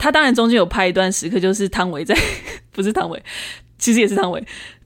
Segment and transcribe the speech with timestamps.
[0.00, 2.16] 他当然中间有拍一段时刻，就是汤唯在，
[2.72, 3.22] 不是汤唯，
[3.78, 4.42] 其实也是汤唯，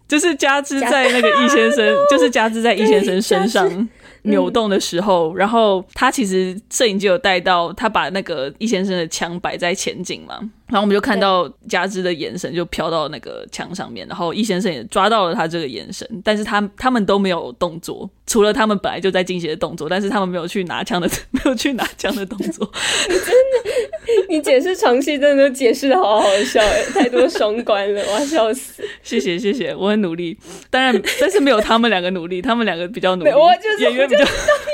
[0.06, 3.88] 就是加之在那个易先生， 就是加之在易先生身上。
[4.26, 10.40] 扭动的时候，嗯、然后他其实摄影机有带到，他把那个易先生的枪摆在前景嘛，
[10.74, 22.68] 然后我们就看到加之的眼神就飘到那个墙上面，然后易先生也抓到了他这个眼神，但是他他们都没有动作，除了他们本来就在进行的动作，但是他们没有去拿枪的， 没有去拿枪的动作。
[23.08, 28.82] 你真的，你解释床戏真的都解释的好好笑哎，太多双关了，我要笑死。
[29.04, 30.36] 谢谢谢谢，我很努力，
[30.70, 34.10] 当然，但是没有他们两个努力，他们两个比较努力，我就是演员。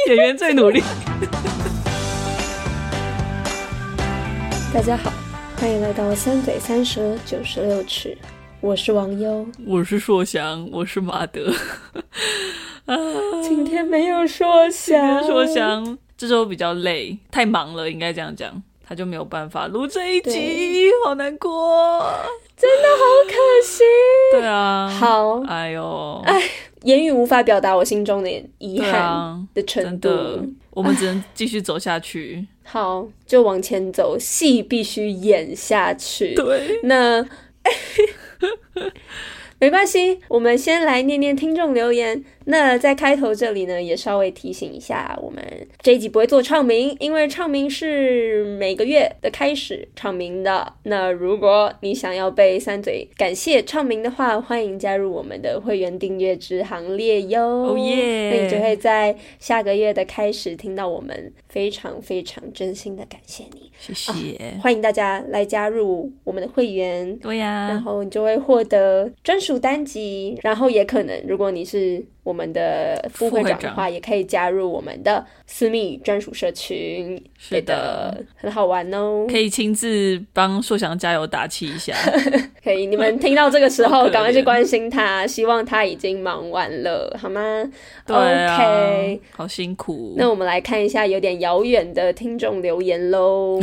[0.09, 0.83] 演员最努力。
[4.73, 5.13] 大家好，
[5.61, 8.17] 欢迎来到三嘴三舌九十六尺。
[8.63, 11.53] 我是王优，我是硕翔，我是马德。
[12.87, 12.97] 啊，
[13.43, 22.11] 今天没有硕翔，硕翔这周比较累，太忙了，应该这样讲，他就没有办法录这一集，好难过，
[22.57, 23.85] 真的好可惜。
[24.33, 26.43] 对啊，好，哎呦，哎。
[26.85, 32.47] 言语无法表达我心中的遗憾的程度，啊、我们只能继续走下去。
[32.71, 36.37] 好，就往前走，戏必须演下去。
[36.37, 37.27] 对，那。
[39.59, 42.25] 没关系，我们先来念念听众留言。
[42.47, 45.43] 那在开头这里呢，也稍微提醒一下，我们
[45.81, 50.73] 这一集不会做唱名，因为唱名是每个月的开始唱名的。
[50.85, 57.43] 那如果你想要被三嘴感谢唱名的话，欢迎加入我们的会员订阅之行列哟。
[57.43, 58.31] 哦耶！
[58.31, 63.71] 那你就会在下个月的开始听到我们非常非常真心的感谢你。
[63.79, 67.17] 谢谢、啊，欢迎大家来加入我们的会员。
[67.19, 72.05] 对呀，然后你就会获得专属单集，然后也可能，如果你是。
[72.23, 79.27] 我们的副会长的话，也可以加入我们的私密专属社群，是的，很好玩哦。
[79.29, 81.95] 可以亲自帮硕翔加油打气一下。
[82.63, 87.41] 可以，你们听到这个时候，赶快去关心他，希望他已经忙完了，好吗？
[88.07, 90.15] 对啊，OK，好辛苦。
[90.17, 93.59] 那我们来看一下有点遥远的听众留言喽。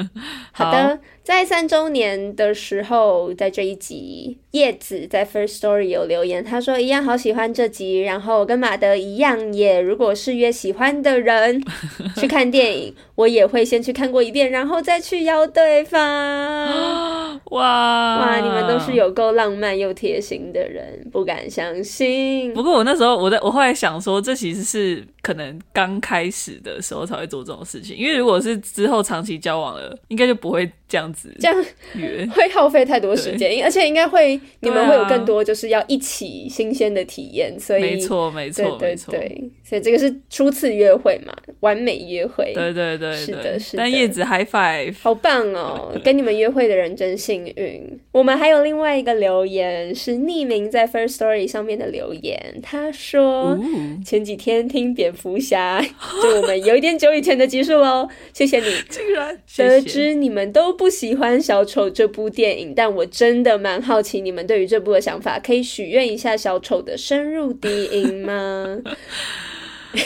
[0.52, 0.98] 好的。
[1.28, 11.62] 好在三周年的时候，在这一集，叶子在 First Story 有留言，他说一样好喜欢这集，然后跟马德一样，也如果是约喜欢的人
[12.16, 16.00] 去看电影，我也会先去看过一遍，然后再去邀对方。
[17.50, 22.52] 哇哇，你们都是有够浪漫又贴心的人，不敢相信。
[22.54, 31.30] 不过我那时候，我在我后来想说，这其实是可能刚开始的时候才会做这种事情，因为如果是之后长期交往了，应该就不会这样子。
[31.38, 31.64] 这样
[32.32, 43.82] 会耗费太多时间，而且应该会你们会有更多就是要一起新鲜的体验，啊、所以没错没错对对对，所以这个是初次约会嘛，完美约会，对对对，对，是的，是的。
[43.82, 48.00] 但叶子 high five，好棒哦，跟你们约会的人真幸运。
[48.12, 53.60] 我们还有另外一个留言是匿名在 First Story 上面的留言，他说、哦、
[54.02, 55.82] 前几天听蝙蝠侠，
[56.22, 61.38] 就我们有一点久以前的集数喽，谢谢你， 竟然得知你们都不喜欢。
[61.48, 68.78] 小丑这部电影，但我真的蛮好奇你们对于这部的想法，可以许愿一下小丑的深入低音吗？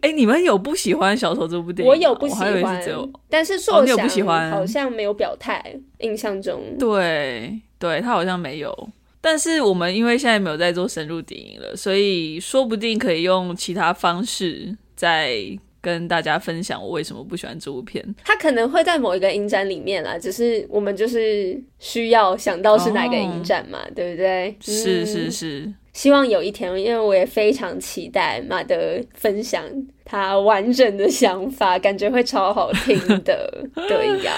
[0.00, 1.90] 哎、欸，你们有不喜欢小丑这部电影？
[1.90, 2.82] 我有不喜欢，
[3.28, 5.60] 但是硕翔不喜欢，好像没有表态。
[5.98, 8.88] 印象中，对对，他好像没有。
[9.26, 15.58] 但是我们因为现在没有在做深入电影了，所以说不定可以用其他方式再。
[15.82, 18.04] 跟大家分享我为什么不喜欢这部片。
[18.24, 24.56] 他可能会在某一个影展里面啦，只是我们就是需要想到是哪个影展嘛，哦、对不对？
[24.60, 29.62] 是是是，希望有一天，因为我也非常期待马德分享
[30.04, 33.64] 他完整的想法，感觉会超好听的。
[33.86, 34.32] 对呀。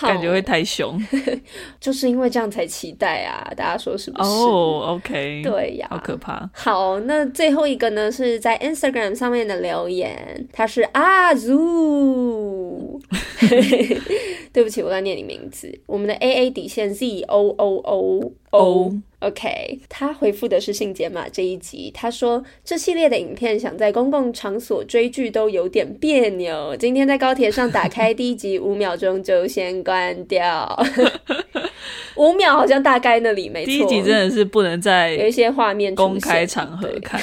[0.00, 1.00] 感觉会太凶，
[1.80, 3.52] 就是因为这样才期待啊！
[3.56, 4.28] 大家说是不是？
[4.30, 6.48] 哦、oh，OK，对呀，好可怕。
[6.52, 13.00] 好，那最后一个呢，是在 Instagram 上面的留言，他是阿 Zoo，
[14.52, 15.80] 对不起，我在念你名字。
[15.86, 18.92] 我们的 AA 底线 Z O O O O。
[19.20, 26.76] OK，他回复的是信解码这一集，他说这系列的影片想在公共场所追剧都有点别扭。
[26.76, 30.68] 今天在高铁上打开第一集，五秒钟就先关掉。
[32.16, 33.66] 五秒好像大概那里没错。
[33.66, 37.20] 第一集真的是不能在有一些画面公开场合看。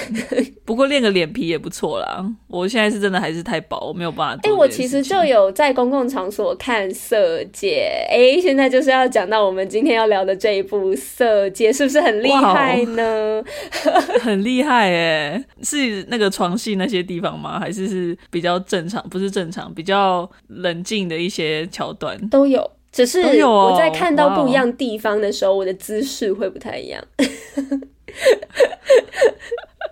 [0.64, 2.24] 不过练个脸皮也不错啦。
[2.48, 4.42] 我现在是真的还是太薄，我没有办法。
[4.44, 7.90] 哎、欸，我其实就有在公共场所看《色戒》。
[8.12, 13.44] 哎，现在就是要讲到我们今天要聊的这一部《色戒》，是不是很厉害呢
[14.22, 17.60] 很厉害哎，是那个床戏那些地方吗？
[17.60, 19.08] 还是是比较正常？
[19.10, 22.68] 不是正常，比较冷静的一些桥段都有。
[22.92, 27.04] 只是我在看到不一样地方的时候，我的姿势会不太一样。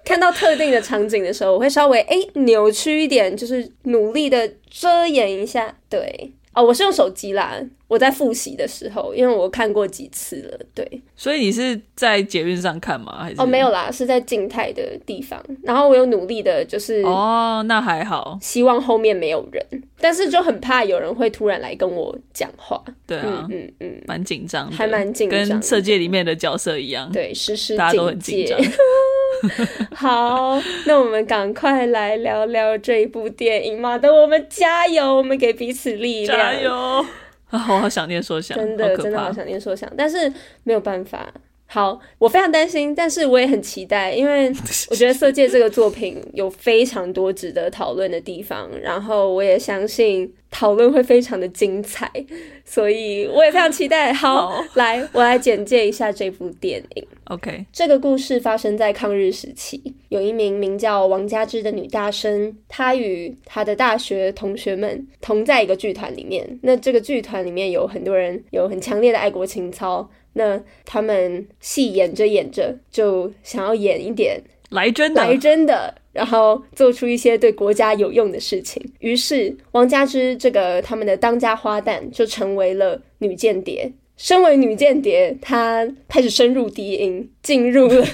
[0.03, 5.73] 看到特定的场景的时候，我会稍微哎、欸、扭曲一点，就是努力的遮掩一下。
[5.89, 7.59] 对，哦，我是用手机啦。
[7.87, 11.01] 我在复习的时候，因为我看过几次了，对。
[11.15, 13.23] 所以你是在捷运上看吗？
[13.23, 13.41] 还是？
[13.41, 15.41] 哦，没有啦，是在静态的地方。
[15.63, 18.37] 然后我有努力的，就是哦，那还好。
[18.41, 22.81] 希望后面没有人，但是就很怕有人会突然来跟我讲话。
[23.05, 27.11] 对啊，嗯嗯，蛮紧张，还蛮紧张，跟色戒里面的角色一样。
[27.11, 28.57] 对，时时大家都很紧张。
[29.95, 33.97] 好，那我们赶快来聊聊这一部电影嘛！
[33.97, 36.73] 等我们加油，我们给彼此力量，加油！
[37.49, 40.31] 啊，我好想念说想，真的真的好想念说想，但是
[40.63, 41.31] 没有办法。
[41.67, 44.49] 好，我非常担心，但是我也很期待，因为
[44.91, 52.11] 我觉得《色戒》这个作品有非常多值得讨论的地方，然后我也相信讨论会非常的精彩，
[52.63, 54.13] 所以我也非常期待。
[54.13, 57.07] 好，好来，我来简介一下这部电影。
[57.23, 66.59] OK，这个故事发生在抗日时期，有一名名叫王佳芝的女大生，她与她的大学同学们同在一个剧团里面。
[66.61, 70.07] 那这个剧团里面有很多人有很强烈的爱国情操。
[70.33, 74.41] 那他们戏演着演着，就想要演一点
[74.71, 78.83] 来真的，来真的，然后做出一些对国家有用的事情。
[78.99, 83.91] 于是，王佳芝这个他们的当家花旦就成为了女间谍。
[84.17, 88.05] 身为女间谍，她开始深入敌营，进入了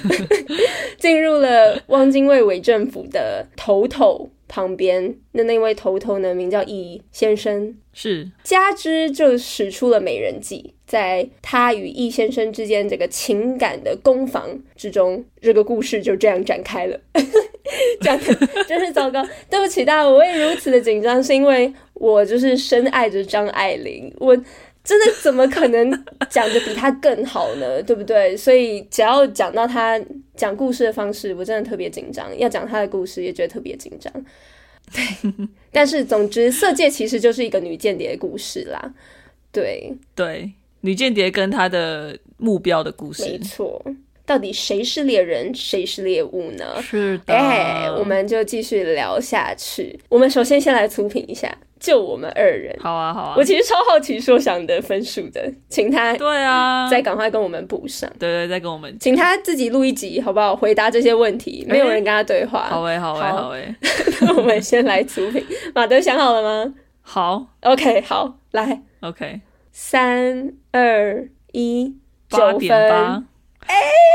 [0.98, 5.14] 进入了汪精卫伪政府的头头旁边。
[5.32, 7.76] 那那位头头呢，名叫易先生。
[7.92, 10.74] 是加之就使出了美人计。
[10.86, 16.98] 在他与易先生之间这个情感的攻防之中，这个故事就这样展开了。
[18.00, 24.34] 讲的真是糟糕，对不起大家，我也如此的紧张，是因为我就是深爱着张爱玲，我
[24.88, 27.82] 真的怎么可能讲的比他更好呢？
[27.82, 28.34] 对不对？
[28.38, 30.00] 所以只要讲到他
[30.34, 32.26] 讲故事的方式，我真的特别紧张。
[32.38, 34.10] 要讲他的故事，也觉得特别紧张。
[34.90, 35.30] 对，
[35.70, 38.94] 但是总之，《色戒》其实就是一个女间谍的故事啦。
[39.52, 40.50] 对对。
[40.80, 43.84] 女间谍跟她的目标的故事，没错。
[44.24, 46.80] 到底谁是猎人，谁是猎物呢？
[46.80, 49.98] 是的，哎，我们就继续聊下去。
[50.08, 52.76] 我们首先先来粗评一下，就我们二人。
[52.80, 53.34] 好啊，好啊。
[53.36, 58.08] 我其实超好奇说想的分数的，请他对啊，再赶快跟我们补上。
[58.18, 60.54] 对，对对，再跟我们，请他自己录一集好不好？
[60.56, 62.66] 回答这些问题，没有人跟他对话。
[62.68, 63.74] 好诶，好诶，好诶。
[64.22, 65.44] 那我们先来粗评。
[65.74, 66.74] 马德想好了吗？
[67.02, 69.40] 好，OK，好，来，OK。
[69.72, 71.96] 三二一，
[72.28, 73.24] 九点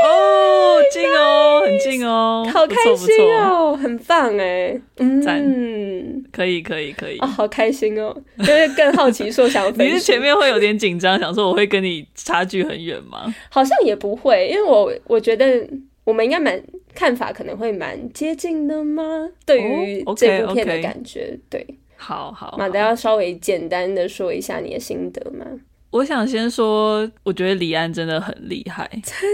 [0.04, 13.32] 哦，近哦，很近哦，好开心哦，很棒哎，嗯，可以可以可以，哦，好开心哦，就是更好奇说想分，你是前面会有点紧张，想说我会跟你差距很远吗？
[13.48, 15.66] 好像也不会，因为我我觉得
[16.04, 16.60] 我们应该蛮
[16.94, 19.30] 看法可能会蛮接近的吗？
[19.46, 21.66] 对于这部片的感觉，对。
[21.96, 25.46] 好好，马德要稍微简单的说一下你的心得吗？
[25.94, 28.90] 我想先说，我觉得李安真的很厉害，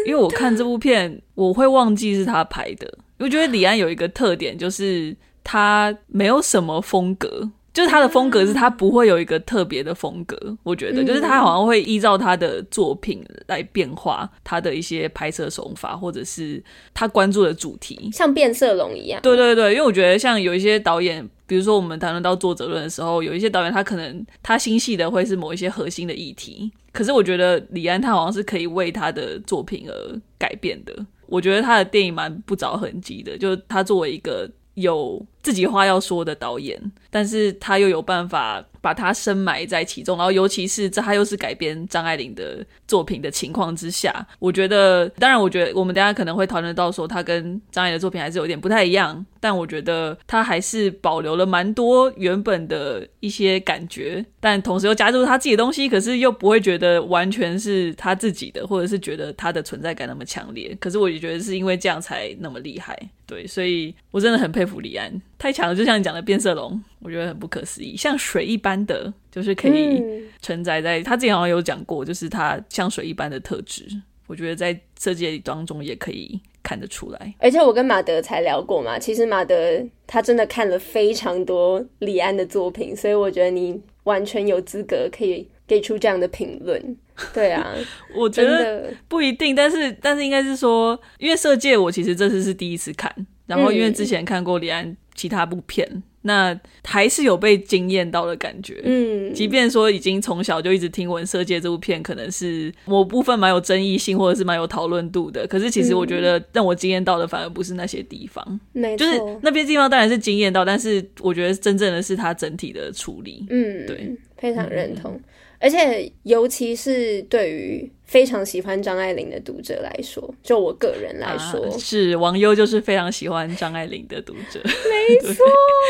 [0.06, 2.98] 因为我看这部片，我会忘记是他拍的。
[3.18, 7.48] 我觉得李安有一个特点，就是他没有什么风格。
[7.72, 19.20] 就是他的风格是他不会有一个特别的风格，我觉得就是他好像会依照他的作品来变化他的一些拍摄手法，或者是他关注的主题，像变色龙一样。
[19.22, 31.06] 对对对，因为我觉得像有一些导演，比如说我们谈论到作者论的时候，有一些导演他可能他心系的会是某一些核心的议题，可是我觉得李安他好像是可以为他的作品而改变的。
[31.26, 60.76] 我觉得他的电影蛮不着痕迹的，就是他作为一个有自己话要说的导演，但是他又有办法把他深埋在其中，然后尤其是这他又是改编张爱玲的作品的情况之下，我觉得，当然，我觉得我们等下可能会讨论到说他跟张爱玲的作品还是有点不太一样，但我觉得他还是保留了蛮多原本的一些感觉，但同时又加入他自己的东西，可是又不会觉得完全是他自己的，或者是觉得他的存在感那么强烈。
[60.80, 62.96] 可是我也觉得是因为这样才那么厉害，
[63.30, 65.08] 对，所以我真的很佩服李安。
[65.38, 70.02] 太强了，就像你讲的变色龙，我觉得很不可思议，像水一般的，就是可以
[70.42, 71.00] 承载在。
[71.00, 73.86] 他之前好像有讲过，就是他像水一般的特质，
[74.26, 77.34] 我觉得在设计当中也可以看得出来。
[77.38, 86.96] 而且我跟马德才聊过嘛，其实马德他真的看了非常多李安的作品，所以我觉得你完全有资格可以给出这样的评论。
[87.34, 87.74] 对啊，
[88.16, 93.14] 我觉得不一定，但是但是应该是说，因为色戒我其实这次是第一次看。
[93.46, 95.84] 然后，因为之前看过李安其他部片，
[96.22, 98.80] 那还是有被惊艳到的感觉。
[98.84, 108.60] 嗯，即便说已经从小就一直听闻《色戒》这部片可能是某部分蛮有争议性，或者是蛮有讨论度的，可是其实我觉得让我惊艳到的反而不是那些地方，
[108.96, 113.44] 就是那边地方当然是惊艳到，但是我觉得真正的是它整体的处理。
[113.50, 115.14] 嗯，对，非常认同。
[115.14, 115.24] 嗯
[115.60, 124.58] 而且，尤其是对于非常喜欢张爱玲的读者来说，就我个人来说，啊、是王优就是非常喜欢张爱玲的读者。
[124.64, 125.44] 没错，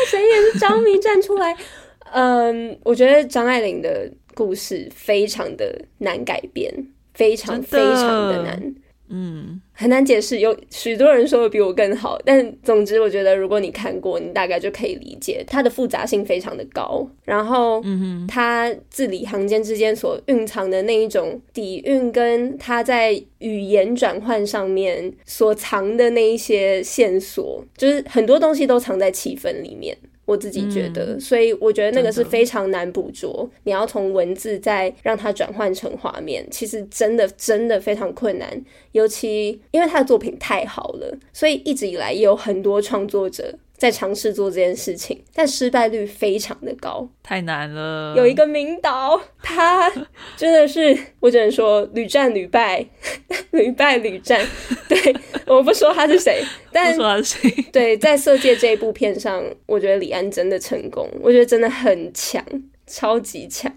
[0.07, 1.55] 谁也是张迷站出来。
[2.11, 6.69] 嗯，我觉得张爱玲的故事非常的难改编，
[7.13, 8.75] 非常非常的难。
[9.13, 17.05] 嗯，很难解释，有许多人说的比我更好，但总之我觉得如果你看过，你大概就可以理解它的复杂性非常的高。
[17.25, 29.97] 然后，嗯哼，它字里行间之间所蕴藏的那一种底蕴，跟它在语言转换上面所藏的那一些线索，就是很多东西都藏在气氛里面。
[30.31, 33.49] 我自己觉得，嗯，所以我觉得那个是非常难捕捉。
[33.63, 38.49] 你要从文字再让它转换成画面，其实真的真的非常困难。
[38.93, 43.53] 尤其因为他的作品太好了，所以一直以来也有很多创作者。
[43.81, 48.13] 在尝试做这件事情，但失败率非常的高，太难了。
[48.15, 49.91] 有一个名导，他
[50.37, 52.85] 真的是，我只能说屡战屡败，
[53.49, 54.39] 屡败屡战。
[54.87, 55.15] 对，
[55.47, 57.65] 我不说他是谁，但不说他是谁。
[57.71, 62.45] 对，在《色戒》这一部片上，我觉得李安真的成功，我觉得真的很强，
[62.85, 63.75] 超级强。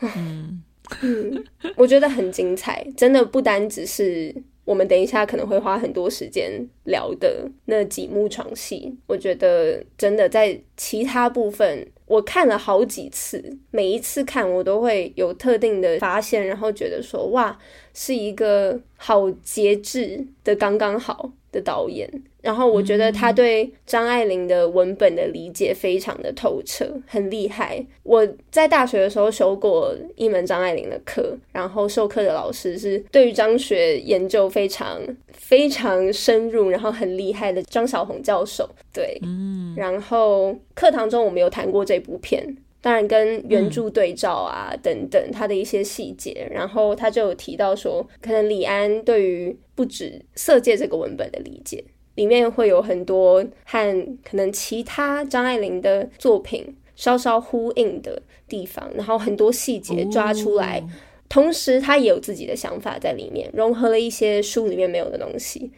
[0.00, 0.62] 嗯
[1.00, 1.42] 嗯，
[1.76, 4.42] 我觉得很精彩，真的不单只是。
[4.64, 6.52] 我们等一下可能会花很多时间
[6.84, 17.58] 聊的那几幕床戏，我觉得真的在其他部分，我看了好几次，每一次看我都会有特定的发现，然后觉得说哇，
[17.92, 21.32] 是一个好节制的刚刚好。
[21.52, 22.10] 的导演。
[22.40, 27.86] 然后我觉得他对张爱玲的文本的理解非常的透彻，很厉害。
[28.02, 38.68] 我在大学的时候修过一门张爱玲的课，然后授课的老师是对于张学研究非常非常深入，然后很厉害的张小红教授。
[38.92, 39.72] 对，嗯。
[39.76, 42.44] 然后课堂中我们有谈过这部片，
[42.82, 46.46] 当然跟原著对照啊等等他的一些细节。
[46.50, 51.82] 然后他就有提到说，可能李安对于不止《色戒》这个文本的理解。
[52.14, 60.90] 里面会有很多和可能其他张爱玲的作品稍稍呼应的地方，然后很多细节抓出来，哦，
[61.30, 65.70] 同时他也有自己的想法在里面，融合了一些书里面没有的东西。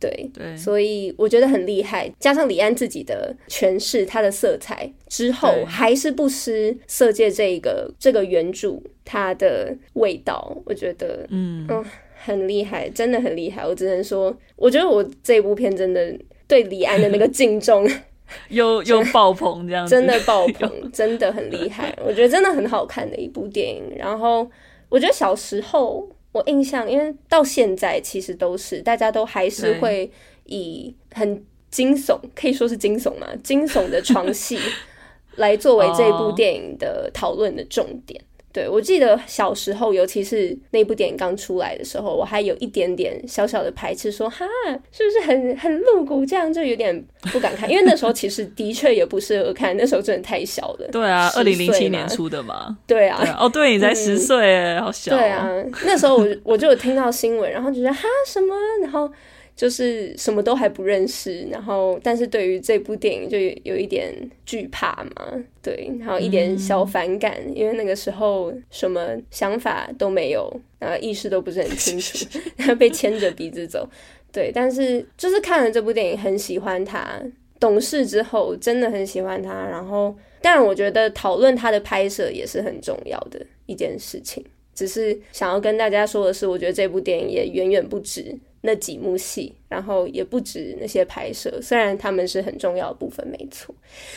[0.00, 2.10] 对，对，所以我觉得很厉害。
[2.18, 10.56] 加上李安自己的诠释，他的色彩之后还是不失《色戒》这个这个原著它的味道。
[10.64, 11.66] 我觉得，嗯。
[11.68, 11.84] 嗯
[12.20, 13.64] 很厉害，真的很厉害。
[13.64, 16.12] 我只能说，我觉得我这部片真的
[16.48, 17.88] 对李安的那个敬重
[18.50, 21.96] 又又爆棚，这样子真的爆棚， 真的很厉害。
[22.04, 23.84] 我觉得真的很好看的一部电影。
[23.96, 24.50] 然后
[24.88, 30.10] 我觉得小时候我印象，因为到现在其实都是大家都还是会
[30.44, 34.58] 以很惊悚，可以说是惊悚嘛，惊悚的床戏
[35.36, 38.22] 来作为这部电影的讨论的重点。
[38.50, 44.46] 对，我记得小时候，尤其是那部电影刚出来的时候，我还有一点点小小的排斥，说哈，
[44.90, 46.24] 是不是很很露骨？
[46.24, 50.88] 这样就有点不敢看，因为那时候其实的确也不适合看，那时候真的太小了。
[50.92, 52.76] 对啊，二零零七年出的嘛。
[52.86, 55.14] 对啊，哦，对，你才十岁，嗯，好小。
[55.14, 55.48] 对啊，
[55.84, 59.10] 那时候我我就有听到新闻，然后就觉得哈什么，然后。
[59.58, 64.14] 就是什么都还不认识，然后但是对于这部电影就有一点
[64.46, 70.48] 惧怕嘛，对，然后一点小反感，嗯，因为那个时候什么想法都没有，
[70.78, 72.24] 然后意识都不是很清楚，
[72.54, 73.90] 然后被牵着鼻子走，
[74.30, 77.20] 对，但是就是看了这部电影，很喜欢他，
[77.58, 88.38] 懂事之后真的很喜欢他，然后当然我觉得讨论他的拍摄也是很重要的一件事情，只是想要跟大家说的是，我觉得这部电影也远远不止。
[88.62, 93.74] 那几幕戏，然后也不止那些拍摄，虽然他们是很重要的部分，没错。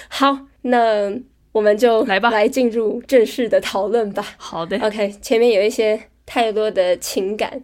[0.10, 1.12] 好，那
[1.52, 4.26] 我们就来吧，来进入正式的讨论吧。
[4.38, 7.62] 好的，OK，前面有一些太多的情感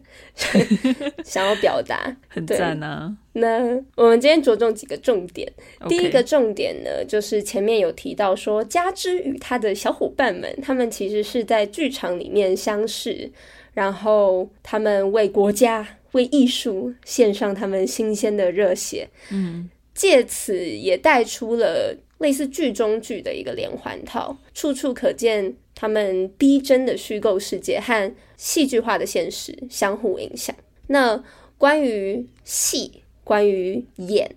[1.24, 3.16] 想要表达， 很赞啊。
[3.34, 3.60] 那
[3.96, 5.52] 我们今天着重几个重点。
[5.88, 13.32] 第一个重点呢，就是前面有提到说，加之与他的小伙伴们，他们其实是在剧场里面相识，
[13.74, 15.88] 然后他们为国家。
[16.18, 30.54] 为艺术献上他们新鲜的热血，嗯，借此也带出了类似剧中剧的一个连环套，处处可见他们逼真的虚构世界和戏剧化的现实相互影响。
[30.88, 31.24] 那
[31.58, 34.30] 关于戏，关于演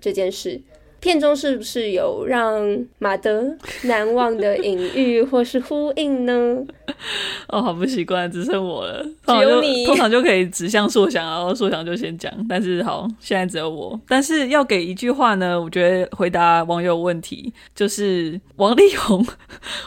[0.00, 0.60] 这件事，
[1.06, 2.60] 片中是不是有让
[2.98, 6.58] 马德难忘的隐喻或是呼应呢？
[7.46, 9.04] 哦，好不习惯，只剩我了。
[9.24, 12.32] 只有你，通常就可以指向硕翔，然后硕翔就先讲。
[12.48, 13.98] 但是好，现在只有我。
[14.08, 19.24] 但是要给一句话呢，我觉得回答网友问题就是王力宏。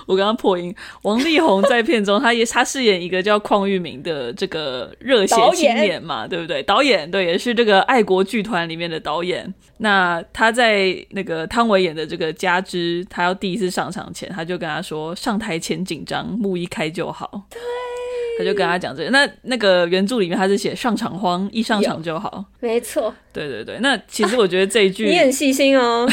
[0.07, 6.63] 我刚刚破音，王力宏在片中，他也他饰演一个叫邝玉明的这个热血青年嘛，对不对？
[6.63, 9.53] 导演对，也是这个爱国剧团里面的导演。
[9.81, 17.60] 那他在那个汤唯演的这个佳芝，他要第一次上场前，他就跟他说：“上台前紧张，幕一开就好。”对，
[18.38, 19.10] 他就跟他讲这个。
[19.10, 23.13] 那那个原著里面他是写“上场慌，一上场就好”，没错。
[23.34, 26.08] 对对对，那其实我觉得这一句、啊、你很细心哦，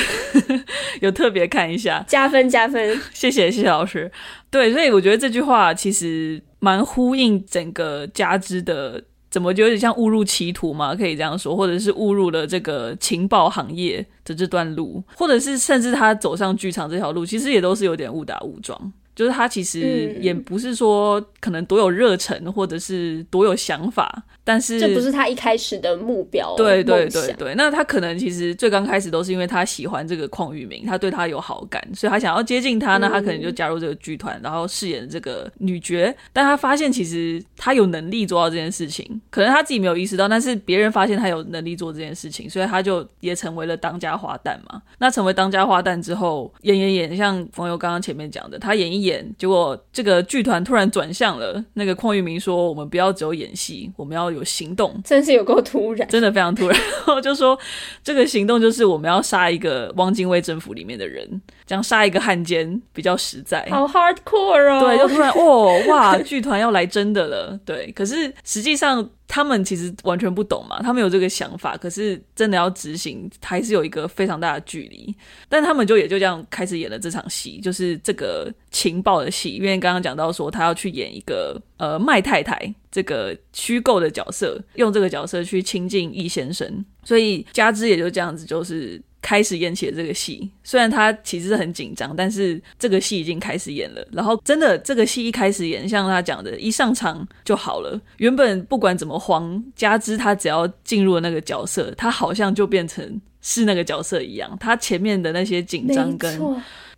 [1.00, 4.10] 有特别看一下，加分加分，谢谢谢谢老师。
[4.50, 9.02] 对，所以我觉得这句话其实蛮呼应整个佳芝的。
[9.36, 10.94] 怎么就有点像误入歧途嘛？
[10.94, 18.90] 可以这样说，或者是误入了这个情报行业的这段路，或者是甚至他走上剧场这条路，其实也都是有点误打误撞。
[19.16, 24.24] 就是他其实也不是说可能多有热忱，或者是多有想法。
[24.44, 26.54] 但是这不是他一开始的目标。
[26.56, 35.96] 对对对对，那他可能其实最刚开始都是因为他喜欢这个邝裕明，他对他有好感，所以他想要接近他那，他可能就加入这个剧团，然后饰演这个女角。
[36.32, 44.80] 但他发现其实他有能力做到这件事情，可能他自己没有意识到，但是别人发现他有能力做这件事情，所以他就也成为了当家花旦嘛。
[44.98, 56.78] 那成为当家花旦之后，演演演，像冯友刚刚前面讲的，他演一演，结果这个剧团突然转向了，那个邝裕明说：“我们不要只有演戏，我们要。”有行动，真是有够突然，真的非常突然。
[57.06, 57.56] 然后就说
[58.02, 63.66] 这个行动就是我们要杀一个汪精卫政府里面的人，这样杀一个汉奸比较实在。
[63.70, 64.80] 好 hardcore 哦！
[64.80, 67.58] 对，就突然哦哇，剧团要来真的了。
[67.66, 69.08] 对，可是实际上。
[69.28, 75.12] 他们其实完全不懂嘛，他们有这个想法，可是真的要执行，还是有一个非常大的距离。
[75.48, 79.56] 但他们就也就这样开始演了这场戏，就是这个情报的戏。
[79.56, 89.02] 因为刚刚讲到说，他要去演一个呃麦太太这个虚构的角色，用这个角色去亲近易先生，所以加之也就这样子，就是。
[89.22, 94.06] 开始演起了这个戏，虽然他其实是很紧张，但是这个戏已经开始演了。
[94.12, 98.00] 然后真的，这个戏一开始演，像他讲的，一上场就好了。
[98.18, 104.56] 原本不管怎么慌，加之他只要进入了那个角色，他好像就变成是那个角色一样。
[104.60, 106.38] 他前面的那些紧张跟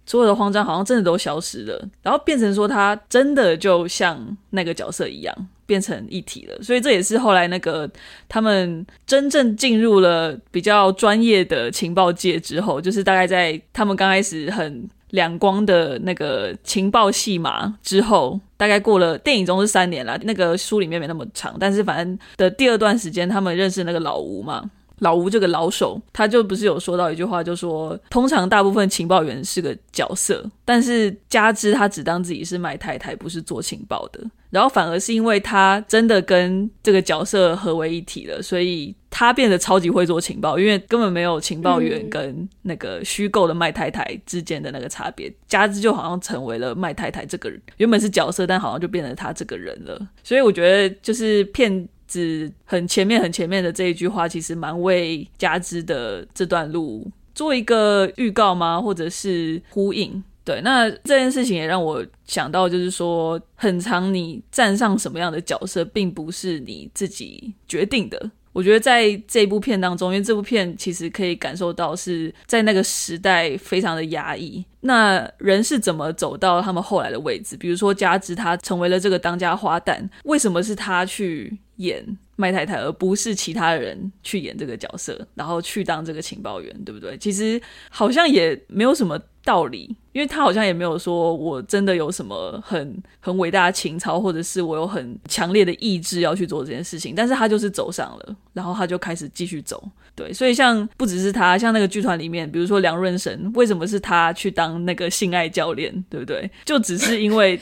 [0.04, 5.48] 所有的慌张，好像真的都消失了，然后变成说他真的就像那个角色一样。
[5.68, 7.86] 变成一体了，所以这也是后来那个
[8.26, 24.70] 他们真正进入了比较专业的情报界之后，就是大概在他们刚开始很两光的那个情报戏码之后，大概过了电影中是三年了，那个书里面没那么长，但是反正的第二段时间，他们认识那个老吴嘛。
[25.00, 51.88] 老吴这个老手，他就不是有说到一句话，就说通常大部分情报员是个角色，但是加之他只当自己是麦太太，不是做情报的，然后反而是因为他真的跟这个角色合为一体了，所以他变得超级会做情报，因为根本没有情报员跟那个虚构的麦太太之间的那个差别，加之就好像成为了麦太太这个人，原本是角色，但好像就变成他这个人了，所以我觉得就是骗。
[52.08, 58.80] 只很前面很前面的这一句话，其实蛮为佳芝的这段路做一个预告吗？
[58.80, 60.24] 或者是呼应？
[60.44, 68.30] 对，那这件事情也让我想到，就是说，很长你站上什么样的角色，并不是你自己决定的。
[68.54, 74.64] 我觉得在这部片当中，因为这部片其实可以感受到是在那个时代非常的压抑。
[74.80, 77.54] 那人是怎么走到他们后来的位置？
[77.56, 82.04] 比如说佳芝，他成为了这个当家花旦，为什么是他去演
[82.36, 87.18] 麦太太，而不是其他人去演这个角色，然后去当这个情报员，对不对？
[87.18, 87.60] 其实
[87.90, 89.96] 好像也没有什么道理。
[90.12, 99.80] 因为他好像也没有说，我真的有什么很很伟大的情操，或者是我有很强烈的意志要去做这件事情，但是他就是走上了，然后他就开始继续走，
[100.16, 106.50] 对，所以像不只是他，像那个剧团里面，比如说梁润生，为什么是他去当那个性爱教练，对不对？
[106.64, 107.60] 就只是因为，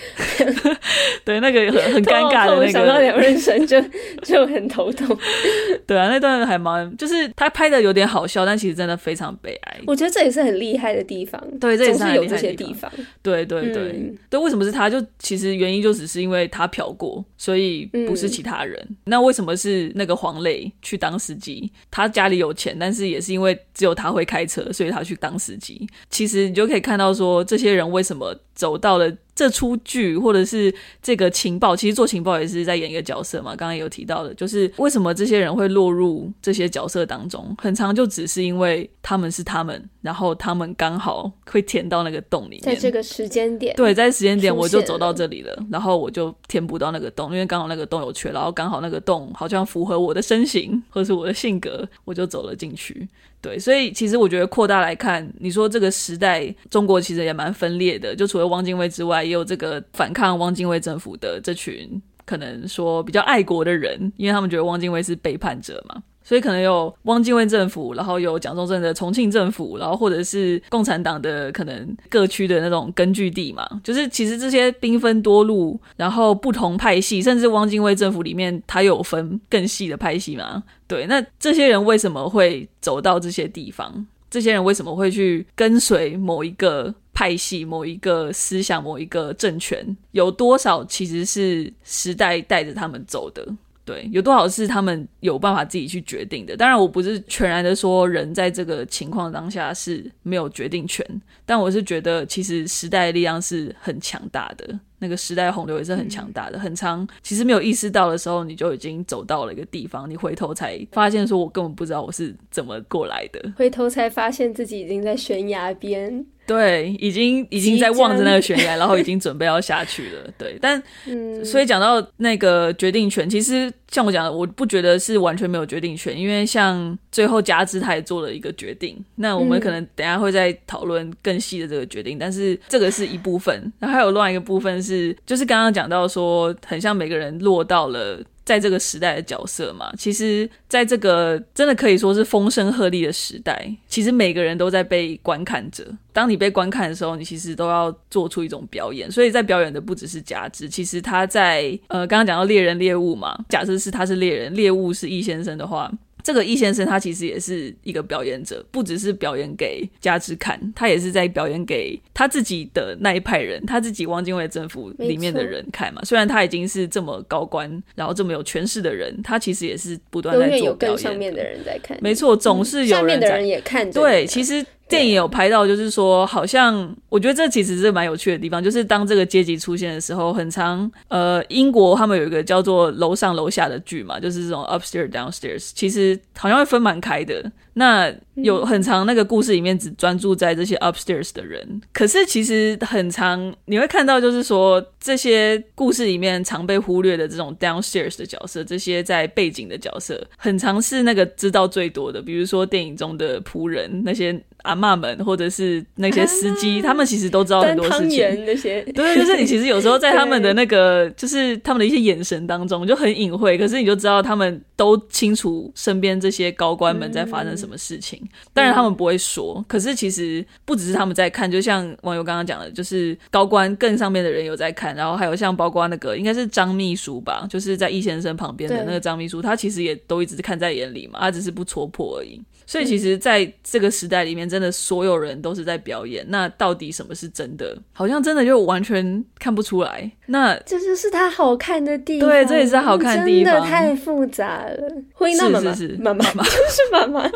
[1.27, 3.79] 对那个很很尴尬的那个， 想到梁润生就
[4.23, 5.15] 就很头痛，
[5.87, 9.81] 对啊，那段还蛮，就是他拍的有点好笑，但其实真的非常悲哀。
[9.87, 12.57] 我觉得这也是很厉害的地方，对，这也是有这些。
[12.57, 12.91] 地方，
[13.23, 14.89] 对对对、嗯、对，为什么是他？
[14.89, 18.75] 就其实原因就只是因为他嫖过，所以不是其他人。
[18.89, 21.71] 嗯、那为什么是那个黄磊去当司机？
[21.91, 25.87] 他家里有钱，但是也是因为只有他会开车，所以他去当司机。
[26.09, 33.51] 其实你就可以看到说，这些人为什么走到了这出剧或者是这个情报，其实做情报也是在演一个角色嘛。
[33.51, 53.07] 刚刚有提到的，就是为什么这些人会落入这些角色当中，很长就只是因为他们是他们，然后他们刚好会填到那个洞里面，在这个时间点，对，在时间点我就走到这里了，然后我就填补到那个洞，因为刚好那个洞有缺，然后刚好那个洞好像符合我的身形或者是我的性格，我就走了进去。
[53.47, 66.03] 对，所以其实我觉得扩大来看，你说这个时代中国其实也蛮分裂的，就除了汪精卫之外，也有这个反抗汪精卫政府的这群可能说比较爱国的人，因为他们觉得汪精卫是背叛者嘛。
[66.27, 80.65] 所以可能有汪精卫政府，然后有蒋中正的重庆政府，然后或者是共产党的可能各区的那种根据地嘛，就是其实这些兵分多路，然后不同派系，甚至汪精卫政府里面他有分更细的派系嘛。
[80.89, 84.05] 对，那这些人为什么会走到这些地方？
[84.29, 89.97] 这些人为什么会去跟随某一个派系、某一个思想、某一个政权？
[90.11, 93.47] 有多少其实是时代带着他们走的？
[93.87, 96.57] 对，有多少是他们有办法自己去决定的？
[96.57, 101.07] 当然，我不是全然的说人在这个情况当下是没有决定权，
[101.45, 104.79] 但我是觉得其实时代的力量是很强大的。
[104.99, 107.07] 那个时代洪流也是很强大的，很长。
[107.23, 113.53] 其实没有意识到的时候，你就已经走到了一个地方，你回头才发现，说我根本不知道我是怎么过来的。
[113.57, 120.31] 回头才发现自己已经在悬崖边，对，已经已经在望着那个悬崖，然后已经准备要下去了。
[120.39, 134.77] 对，但、嗯、所以讲到那个决定权，其实像我讲的，我不觉得是完全没有决定权，因为像最后加之他也做了一个决定，那我们可能等一下会再讨论更细的这个决定，但是这个是一部分，然后还有另外一个部分。
[134.83, 139.93] 是，就是刚刚讲到说，很像每个人落到了在这个时代的角色嘛。
[139.99, 145.85] 其实，在这个真的可以说是风声鹤唳的时代，其实每个人都在被观看着。
[146.15, 149.11] 当你被观看的时候，你其实都要做出一种表演。
[149.11, 155.93] 所以在表演的不只是假肢，其实他在呃，刚刚讲到猎人猎物嘛，假设是他是猎人，猎物是易先生的话。
[156.27, 166.03] 这个易先生他其实也是一个表演者，不只是表演给加之看，他也是在表演给他自己的那一派人，他自己汪精卫政府里面的人看嘛。
[166.03, 170.59] 虽然他已经是这么高官，然后这么有权势的人，他其实也是不断在做表演。
[170.59, 173.89] 永远有更上面的人在看，没错，总是有人在、嗯、下面的人也看。
[173.93, 174.67] 对，其实。
[174.89, 187.51] 电影有拍到，就是说，好像我觉得这其实是蛮有趣的地方，就是当这个阶级出现的时候，很常呃，英国他们有一个叫做楼上楼下的剧嘛，就是这种 upstairs downstairs，其实好像会分蛮开的。
[187.79, 204.43] 那有很常那个故事里面只专注在这些 upstairs 的人，可是其实很常你会看到，就是说这些故事里面常被忽略的这种 downstairs 的角色，这些在背景的角色，很常是那个知道最多的，比如说电影中的仆人那些。
[204.67, 208.45] 阿妈们，或者是那些司机，他们其实都知道很多事情。
[208.45, 218.21] 那些对，就是你其实有时候在他们的那个， 就是他们的一些眼神当中就很隐晦，可是你就知道他们都清楚身边这些高官们在发生什么事情。
[218.53, 232.41] 当然他们不会说，可是其实不只是他们在看，就像网友刚刚讲的，就是高官更上面的人有在看，然后还有像包括那个应该是张秘书吧，就是在易先生旁边的那个张秘书，他其实也都一直看在眼里嘛，他只是不戳破而已。
[232.67, 236.27] 所以其实，在这个时代里面，真的所有人都是在表演。
[236.29, 237.79] 那到底什么是真的？
[237.93, 240.11] 好像真的就完全看不出来。
[240.27, 242.29] 那这就是他好看的地方。
[242.29, 243.55] 对，这也是好看的地方。
[243.55, 245.03] 真的太复杂了。
[245.13, 247.31] 回到妈妈，是是是，妈妈妈 就是妈妈。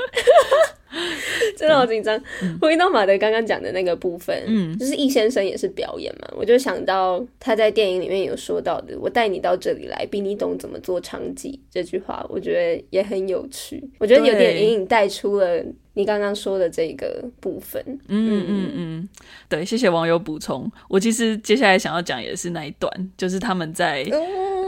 [1.57, 2.20] 真的好紧张。
[2.61, 13.83] 回到马德刚刚讲的那个部分，嗯，就是易先生也是表演嘛，我就想到他在电影里面有说到的“我带你到这里来，比你懂怎么做场记”这句话，我觉得也很有趣。
[13.98, 15.62] 我觉得有点隐隐带出了
[15.94, 17.83] 你刚刚说的这个部分。
[18.09, 19.09] 嗯嗯嗯，
[19.48, 20.70] 对，谢谢网友补充。
[20.88, 24.03] 我其实接下来想要讲也是那一段，就是他们在。
[24.12, 24.60] 嗯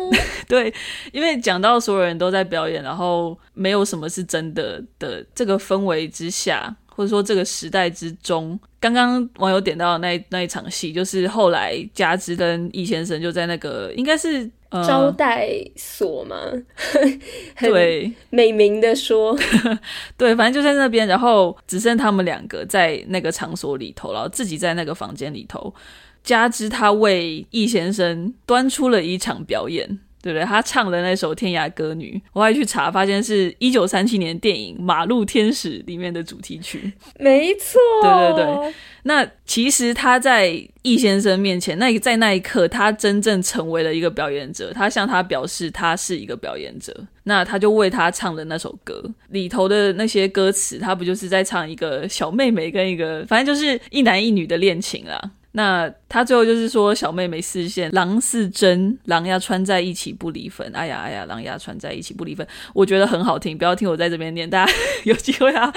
[0.49, 0.73] 对，
[1.13, 16.37] 因为讲到所有人都在表演，然后没有什么是真的的这个氛围之下，或者说这个时代之中，刚刚网友点到的那那一场戏，就是后来加之跟易先生就在那个应该是、呃、招待所嘛，
[17.61, 19.37] 对，美名的说，
[20.17, 25.75] 对，反正就在那边，然后只剩他们两个在那个场所里头，然后自己在那个房间里头。
[26.23, 29.87] 加之他为易先生端出了一场表演，
[30.23, 30.45] 对不对？
[30.45, 36.93] 他唱的那首《天涯歌女》，我还去查，发现是一九三七年电影《马路天使》里面的主题曲。
[37.19, 38.75] 没错，对对对。
[39.05, 44.73] 那其实他在易先生面前，那在那一刻，他真正成为了一个表演者。
[44.73, 46.95] 他向他表示，他是一个表演者。
[47.25, 55.21] 那他就为他唱的那首歌里头的那些歌词，他不就是在唱一个小妹妹跟一个，反正就是一男一女的恋情啦。
[55.51, 60.71] 那他最后就是说小妹妹视线，狼是真，狼牙穿在一起不离分。
[60.75, 63.57] 哎呀哎呀，狼牙穿在一起不离分，我觉得很好听。
[63.57, 64.73] 不要听我在这边念，大家
[65.05, 65.73] 有机会啊，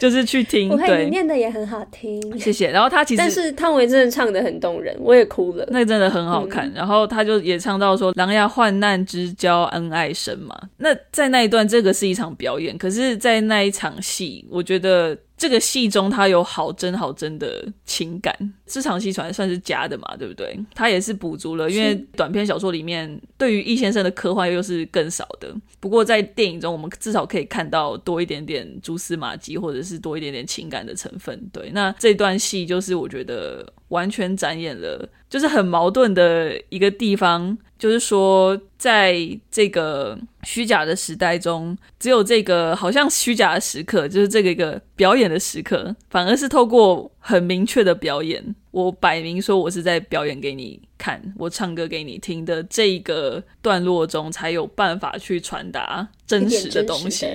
[0.00, 0.76] 就是去听。
[0.76, 2.68] 对，你念的也很好听，谢谢。
[2.72, 5.64] 然后他其实，但是汤唯真的唱的很动人，我也哭了。
[5.70, 6.66] 那真的很好看。
[6.66, 10.60] 嗯、然后他就也唱到说，狼牙患难之交恩爱深嘛。
[10.78, 15.16] 那在那一段，这个是一场表演，可是，在那一场戏，我觉得。
[15.38, 20.56] 这个戏中，他有好真好真的情感，这场戏算算是假的嘛，对不对？
[20.72, 25.52] 他也是补足了，因为短篇小说里面对于易先生的刻画又是更少的。
[25.80, 31.36] 不过在电影中，我们至少可以看到多一点点蛛丝马迹，或者是多一点点情感的成分。
[31.52, 37.58] 对，那这段戏就是我觉得完全展演了，就是很矛盾的一个地方。
[37.78, 39.14] 就是说，在
[39.50, 57.26] 这个虚假的时代中，只有这个好像虚假的时刻，就是这个一个表演的时刻，反而是透过很明确的表演，我摆明说我是在表演给你看，我唱歌给你听的这个段落中，才有办法去传达真实的东西，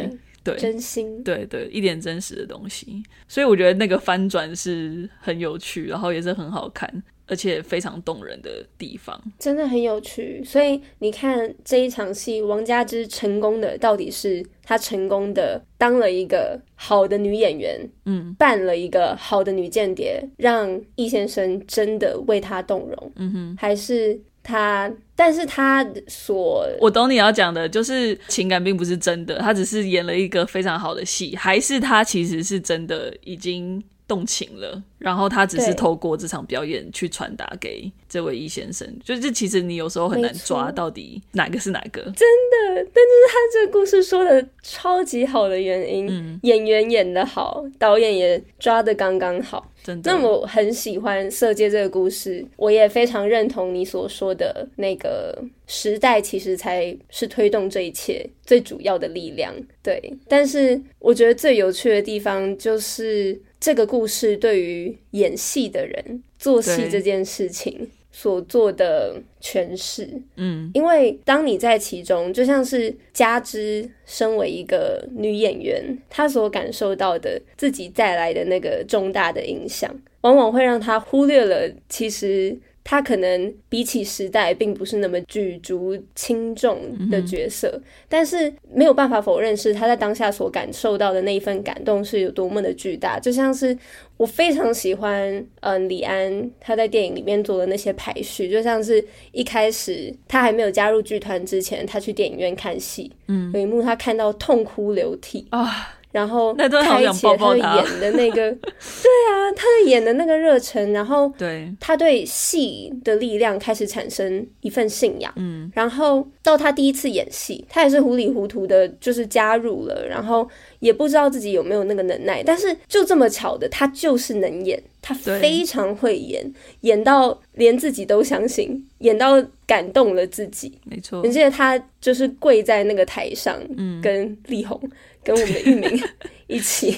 [0.43, 3.03] 对，真心，对对，一点真实的东西。
[3.27, 7.03] 所以我觉得那个翻转是很有趣，然后也是很好看。
[7.31, 10.43] 而且非常动人的地方，真的很有趣。
[10.43, 24.91] 所以你看这一场戏，王佳芝成功的到底是她成功的当了一个好的女演员，嗯，扮了一个好的女间谍，让易先生真的为她动容，嗯哼，还是她？
[25.15, 34.83] 但是她所我懂你要讲的，就是情感并不是真的，她只是演了一个非常好的戏，还是她其实是真的已经动情了。
[34.97, 42.75] 然后他只是透过这场表演去传达给这位易先生，就是其实你有时候很难抓到底哪个是哪个，真的。
[42.75, 50.11] 但就是他这个故事说的超级好的原因，嗯、演员演的好，导演也抓的刚刚好，真的。
[50.11, 59.51] 那我很喜欢《色戒》这个故事，我也非常认同你所说的那个时代，其实才是推动这一切最主要的力量。
[59.81, 63.41] 对，但是我觉得最有趣的地方就是。
[63.61, 82.57] 这个故事对于演戏的人做戏这件事情所做的诠释，嗯，因为当你在其中，就像是加之身为一个女演员，她所感受到的自己带来的那个重大的影响，往往会让她忽略了其实。
[82.83, 93.19] 他可能比起时代，并不是那么举足轻重的角色，嗯、但是没有办法否认，是他在当下所感受到的那一份感动是有多么的巨大。
[93.19, 93.77] 就像是
[94.17, 105.97] 我非常喜欢，嗯，李安他在电影里面做的那些排序，就像是一开始他还没有加入剧团之前，他去电影院看戏，嗯，有一幕他看到痛哭流涕啊。
[106.11, 106.67] 然后开
[107.13, 115.31] 启他演的那个， 对啊，他的演的那个热忱，然后对他对戏的力量开始产生一份信仰。
[115.37, 120.47] 嗯，然后到他第一次演戏，他也是糊里糊涂的，就是加入了，然后
[120.79, 130.77] 也不知道自己有没有那个能耐，但是就这么巧的，他就是能演，他非常会演，演到连自己都相信，演到感动了自己。
[130.83, 134.79] 没错，你记得他就是跪在那个台上，嗯，跟力宏。
[135.23, 136.03] 跟我们的玉明
[136.47, 136.97] 一起，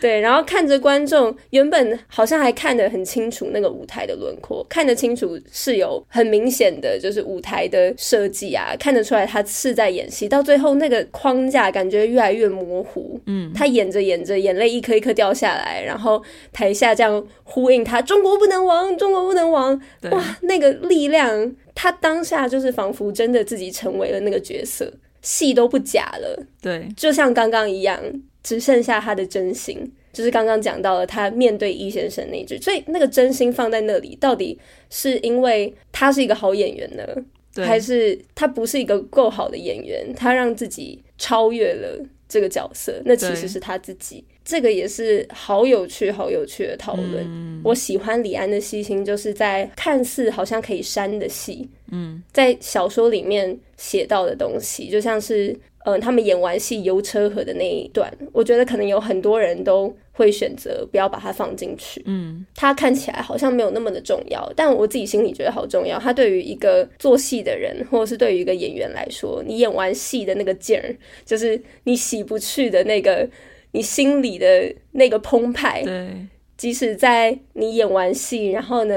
[0.00, 10.28] 对，然后看着观众，原本好像还看得很清楚那个舞台的轮廓，看得清楚是有很明显的就是舞台的设计啊，看得出来他是在演戏。
[10.28, 19.78] 到最后那个框架感觉越来越模糊，嗯，他演着演着，眼泪一颗一颗掉下来，然后台下这样呼应他“中国不能亡，中国不能亡”，
[20.10, 24.90] 哇，那个力量，他当下就是仿佛真的自己成为了那个角色。
[25.24, 28.00] 戏都不假了，对，就像刚刚一样，
[28.44, 29.92] 只剩下他的真心。
[30.12, 34.56] 就是刚刚讲到了他面对易先生那句，所以那个真心放在那里，到底
[34.88, 37.04] 是因为他是一个好演员呢，
[37.52, 40.14] 对还是他不是一个够好的演员？
[40.14, 44.22] 他让自己超越了这个角色，那其实是他自己。
[44.44, 47.24] 这个也是好有趣、好有趣的讨论。
[47.26, 55.48] 嗯、我喜欢李安的细心，就是在看似好像可以删的戏，嗯，在小说里面写到的东西，就像是
[55.86, 62.02] 嗯、呃，他们演完戏游车河的那一段，我觉得可能有很多人都会选择不要把它放进去。
[62.04, 65.98] 嗯，它看起来好像没有那么的重要，但我自己心里觉得好重要。
[65.98, 73.26] 他对于一个做戏的人，或者是对于一个演员来说，你演完戏的那个劲儿，就是你洗不去的那个。
[73.74, 76.08] 你心里的那个澎湃，对，
[76.56, 78.94] 即使在你演完戏，然后呢，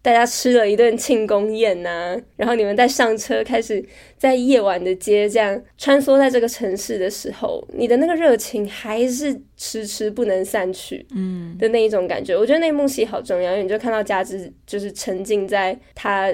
[0.00, 3.84] 大家吃了一顿庆功宴呐、啊，然后你们在上车，开始
[4.16, 11.58] 在夜晚的街这样穿梭在这个城市的时候，你的那个热情还是迟迟不能散去，嗯。
[11.58, 12.34] 的那一种感觉。
[12.36, 16.32] 我觉得那幕戏好重要，因为你就看到佳芝就是沉浸在他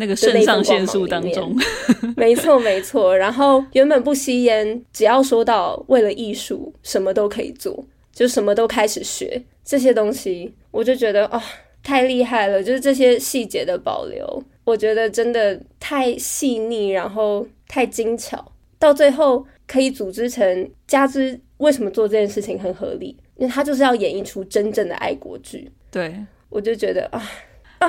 [0.00, 1.54] 那个肾上腺素当中，
[2.16, 3.16] 没错没错。
[3.16, 7.84] 然后原本不吸烟，只要说到为了艺术，什么都可以做。
[8.12, 11.40] 就什么都开始学这些东西，我就觉得哦，
[11.82, 12.62] 太厉害了！
[12.62, 25.70] 就是这些细节的保留，我觉得真的太细腻，然后太精巧，到最后可以组织成加之为什么做这件事情很合理，因为他就是要演绎出真正的爱国剧。
[25.90, 26.14] 对，
[26.50, 27.30] 我就觉得啊
[27.78, 27.88] 啊。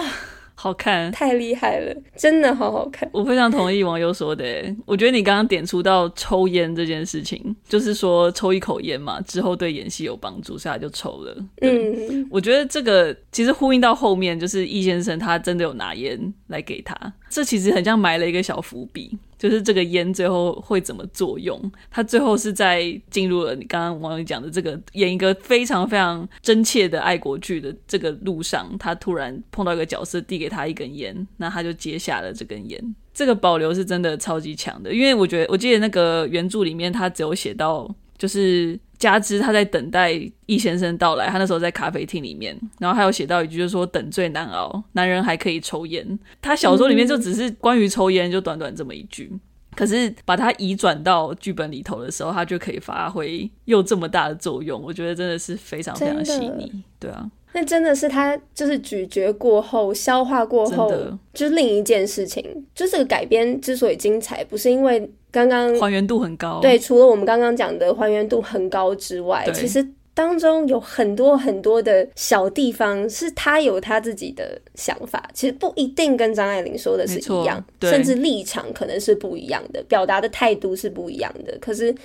[0.62, 3.10] 好看，太厉害了，真的好好看。
[3.12, 4.46] 我非常同意网友说的，
[4.86, 11.36] 我觉得你刚刚点出到抽烟这件事情，就是说抽一口烟嘛，之后对演戏有帮助，所以他就抽了。
[11.62, 16.96] 嗯，我觉得这个其实呼应到后面，就是易先生他真的有拿烟来给他，
[17.28, 19.18] 这其实很像埋了一个小伏笔。
[19.42, 21.60] 就是这个烟最后会怎么作用？
[21.90, 32.96] 他最后是在进入了你刚刚网友讲的这个演一个非常非常真切的爱国剧的这个路上，他突然碰到一个角色递给他一根烟，那他就接下了这根烟。
[33.12, 38.80] 这个保留是真的超级强的，因为我觉得我记得那个原著里面他只有写到就是。
[39.02, 40.14] 佳芝他在等待
[40.46, 46.20] 易先生到来，他那时候在咖啡厅里面，然后还有写到一句，就是说等最难熬，男人还可以抽烟。
[46.40, 49.32] 他小说里面就只是关于抽烟，就短短这么一句，
[49.76, 54.80] 可是把它移转到剧本里头的时候，他就可以发挥又这么大的作用。
[54.80, 57.28] 我觉得真的是非常非常细腻，对啊。
[57.54, 60.90] 那真的是他就是咀嚼过后、消化过后，
[61.34, 62.46] 就是另一件事情。
[62.74, 81.96] 就这个改编之所以精彩，不是因为刚刚还原度很高，对，除了我们刚刚讲的还原度很高之外，其实当中有很多很多的小地方是他有他自己的想法，其实不一定跟张爱玲说的是一样，甚至立场可能是不一样的，表达的态度是不一样的，可是。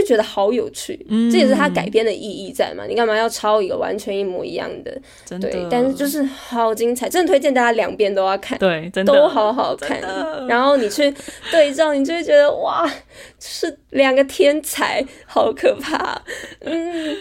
[0.00, 2.84] 就觉得好有趣，嗯，这也是他改编的意义在嘛？
[2.86, 4.96] 你干嘛要抄一个完全一模一样的？
[5.24, 10.00] 真的，对，但是就是好精彩，真的推荐大家两遍都要看，对，真的都好好看。
[10.48, 11.12] 然后你去
[11.50, 12.90] 对照，你就会觉得哇，
[13.38, 16.22] 是两个天才，好可怕。
[16.60, 17.16] 嗯，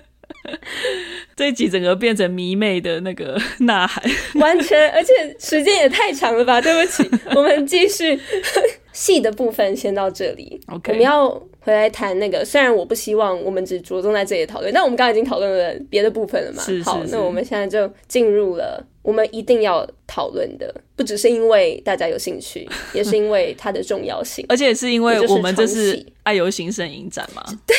[1.36, 4.02] 这一集整个变成迷妹的那个 呐喊，
[4.40, 6.60] 完全，而且时间也太长了吧？
[6.60, 8.18] 对不起，我们继续。
[8.96, 10.88] 戏的部分先到这里，Okay.
[10.88, 11.28] 我们要
[11.66, 12.44] 回来谈那个。
[12.44, 16.62] 虽然我不希望我们只着重在这里讨论，但我们刚刚已经讨论了别的部分了嘛？
[16.62, 16.88] 是是是。
[16.88, 27.42] 好，那我们现在就进入了我们一定要讨论的，不只是因为大家有兴趣， 也是因为它的重要性，而且是因为我们这是爱由心生影展嘛？
[27.66, 27.76] 对，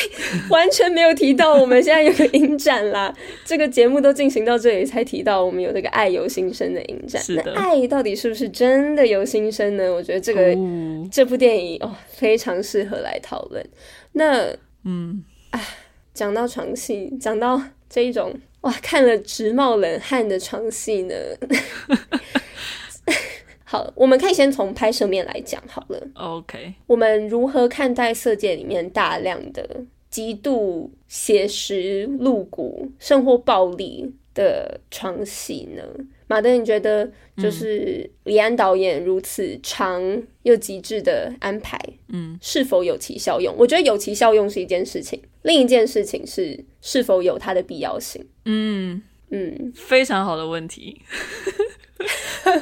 [0.50, 3.14] 完全没有提到我们现在有个影展啦。
[3.46, 7.22] 这个节目都进行到这里才提到我们有这个爱由心生的影展。
[7.22, 9.90] 是的，那爱到底是不是真的由心生呢？
[9.90, 10.52] 我觉得这个。
[10.52, 13.64] 哦这部电影哦，非常适合来讨论。
[14.12, 14.52] 那
[14.84, 15.60] 嗯，啊，
[16.12, 21.14] 讲到床戏，讲到这一种哇，看了直冒冷汗的床戏呢。
[23.64, 26.08] 好，我们可以先从拍摄面来讲好了。
[26.14, 35.82] OK，我们如何看待《色戒》里面大量的极度写实、露骨、甚或暴力的床戏呢？
[36.28, 43.54] 马德，你觉得就是李安导演如此长又极致的安排，嗯，是否有其效用？
[43.56, 48.24] 我觉得有其效用是一件事情，另一件事情是是否有它的必要性。
[48.44, 51.00] 嗯嗯，非常好的问题。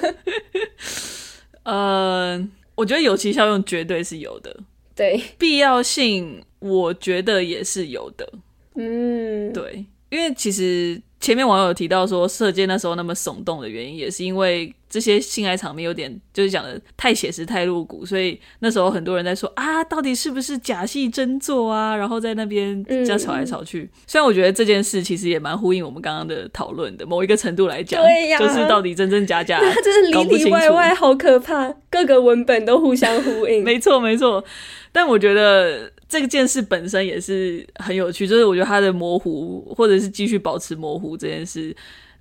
[1.64, 4.56] 呃，我觉得有其效用绝对是有的，
[4.94, 8.32] 对，必要性我觉得也是有的。
[8.76, 11.02] 嗯，对，因为其实。
[11.26, 21.96] 前面网友提到说，《射箭》那时候那么耸动的原因，也是因为这些性爱场面有点就是讲的太写实、太露骨，所以那时候很多人在说啊，到底是不是假戏真做啊？
[21.96, 23.80] 然后在那边这样吵来吵去。
[23.80, 33.64] 嗯、虽然我觉得这件事其实也蛮呼应我们刚刚的讨论的，某一个程度来讲，对呀，就是到底真真假假，它就是里里外外好可怕，各个文本都互相呼应。
[33.66, 34.44] 没错，没错。
[34.92, 35.90] 但我觉得。
[36.08, 41.74] 这件事本身也是很有趣，就是我觉得它的模糊，或者是继续保持模糊这件事，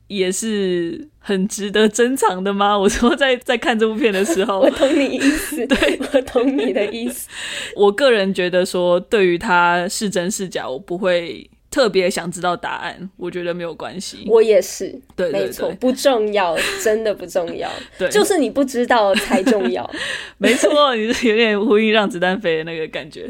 [0.07, 2.77] 也是很值得珍藏的吗？
[2.79, 7.27] 我说在在看这部片的时候， 我懂你意思， 对，我懂你的意思。
[7.75, 11.49] 我个人觉得说，对于它是真是假，我不会。
[11.75, 14.25] 特别想知道答案，我觉得没有关系。
[14.29, 17.69] 我也是，对，没错，不重要， 真的不重要。
[17.99, 19.85] 对，就是你不知道才重要。
[20.39, 23.29] 没错，你是有点呼应让子弹飞的那个感觉。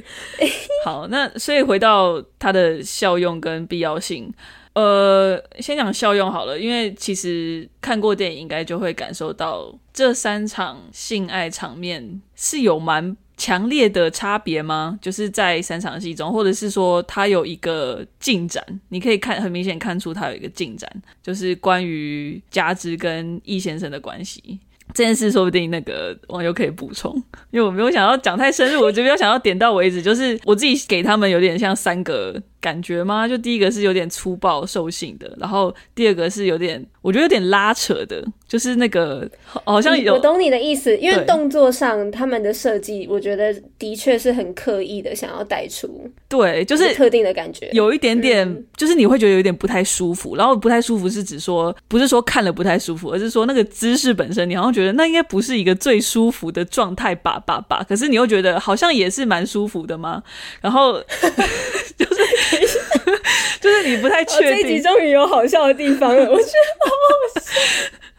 [0.86, 4.32] 好，那所以回到它的效用跟必要性，
[4.74, 14.97] 呃，先讲效用好了，因为其实看过电影应该就会感受到这三场性爱场面是有蛮强烈的差别吗？
[15.01, 20.89] 就是在三场戏中，或者是说他有一个进展，你可以看很明显看出他有一个进展，
[21.21, 24.59] 就是关于家之跟易先生的关系。
[24.93, 27.13] 这件事说不定那个网友可以补充，
[27.51, 32.41] 因为我没有想要讲太深入，我就没有想要点到为止，就是我自己给他们有点像三个。
[32.66, 33.28] 感觉吗？
[33.28, 40.16] 就第一个是有点粗暴兽性的，然后第二个是有点，我觉得有点拉扯的，就是那个好像有。
[40.16, 50.36] 我懂你的意思，因为动作上他们的设计，我觉得的确是很刻意的，想要带出对，就是特定的感觉，有一点点，就是你会觉得有点不太舒服。
[50.36, 57.86] 然后不太舒服是指说，不是说看了不太舒服，而是说那个姿势本身，你好像觉得那应该不是一个最舒服的状态吧吧吧。
[57.88, 60.24] 可是你又觉得好像也是蛮舒服的吗？
[60.61, 60.99] 然后
[63.86, 67.51] 你不太确定，哦、这一集终于有好笑的地方了，我觉得好好笑。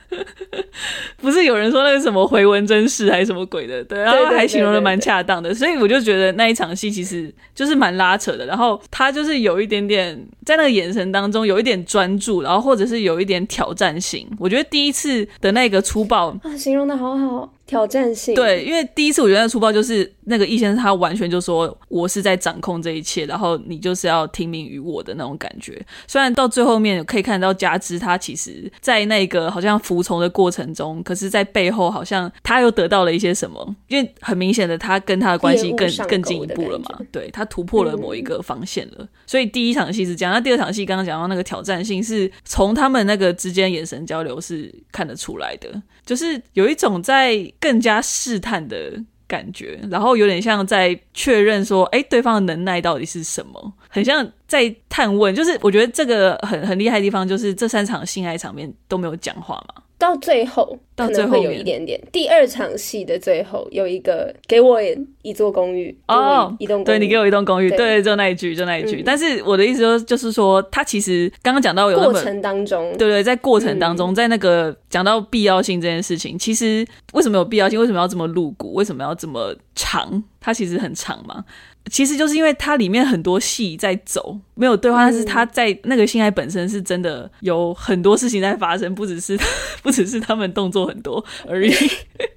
[1.21, 8.47] 不是有人说那个什么回文真事还是什么鬼的，对，然后还形容的蛮恰当的，所以我就觉得那一场戏其实就是蛮拉扯的。
[8.47, 14.27] 然后他就是有一点点在那个眼神当中有一点专注，然后或者是有一点挑战性。
[14.39, 17.53] 我觉得第一次的那个粗暴啊，形容的好好。
[17.67, 18.35] 挑战性。
[18.35, 25.85] 对，因为第一次我觉得那粗暴就是那个易先生，他完全就说我是在掌控这一切，然后你就是要听命于我的那种感觉。
[26.07, 38.97] 虽然到最后面可以看到加之他其实，在那个好像服从的过程中，可是，在背后好像他又得到了一些什么，因为很明显的他跟他的关系更更进一步了嘛，对，他突破了某一个防线了。
[39.01, 47.53] 嗯、所以第一场戏是这样，那第二场戏刚刚讲到那个挑战性，是从他们那个之间眼神交流是看得出来的，就是有一种在。
[47.59, 48.93] 更加试探的
[49.27, 53.73] 感觉，然后有点像在确认说，哎，对方的能耐到底是什么？
[53.89, 55.35] 很像在探问。
[55.35, 59.83] 就是我觉得这个很很厉害的地方，就是这三场性爱场面都没有讲话嘛。
[59.99, 62.01] 到最后，到最后有一点点。
[62.13, 64.79] 第二场戏的最后有一个给我
[65.23, 69.03] 一座公寓哦，一栋对，你给我一栋公寓，对，就那一句，就那一句。
[69.03, 77.81] 但是我的意思就是，就是说，他其实刚刚讲到有过程当中，对对，在过程当中，在那个讲到必要性这件事情，其实为什么有必要性？
[77.81, 78.75] 为什么要这么露骨？
[78.75, 80.23] 为什么要这么长？
[80.41, 81.45] 它其实很长嘛。
[81.91, 89.39] 其实就是因为它里面很多戏在走，没有对话，但是他在那个性爱本身是真的有很多事情在发生，不只是
[89.83, 91.73] 不只是他们动作很多而已。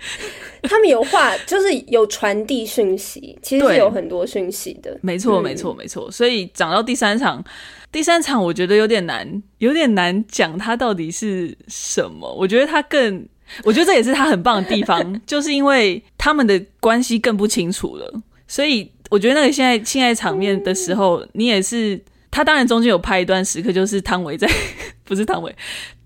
[0.63, 4.97] 他们有话，就是有传递讯息，其实是有很多讯息的。
[5.01, 6.11] 没错，没错，没错。
[6.11, 7.43] 所以讲到第三场，
[7.91, 12.31] 第三场我觉得有点难，有点难讲它到底是什么。
[12.33, 13.25] 我觉得他更，
[13.63, 18.91] 我觉得这也是他很棒的地方， 就是因为他们的关系更不清楚了，所以。
[19.09, 21.99] 我觉得那个现在性爱场面的时候，你也是
[22.31, 22.43] 他。
[22.43, 24.47] 当然中间有拍一段时刻，就是汤唯在，
[25.03, 25.53] 不是汤唯，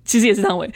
[0.06, 0.70] 其实也是汤唯，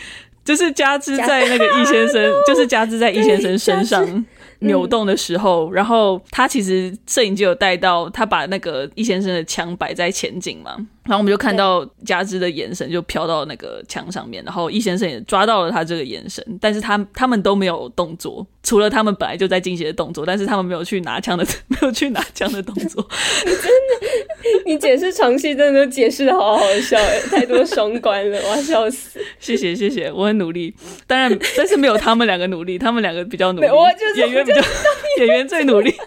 [0.44, 4.26] 就是加之在那个易先生， 就是加之在易先生身上
[4.60, 10.76] 扭动的时候，然后他其实摄影就有带到，他把那个易先生的枪摆在前景嘛。
[11.08, 23.08] 然后我们就看到佳枝的眼神就飘到那个墙上面，然后易先生也抓到了他这个眼神，但是他他们都没有动作，除了他们本来就在进行的动作，但是他们没有去拿枪的， 没有去拿枪的动作。
[23.46, 29.20] 你真的，你解释床戏真的都解释的好好笑哎，太多双关了，我要笑死。
[29.40, 30.76] 谢谢谢谢，我很努力，
[31.08, 34.62] 当然，但是没有他们两个努力，他们两个比较努力， 我就是演员比较
[35.20, 35.94] 演员最努力。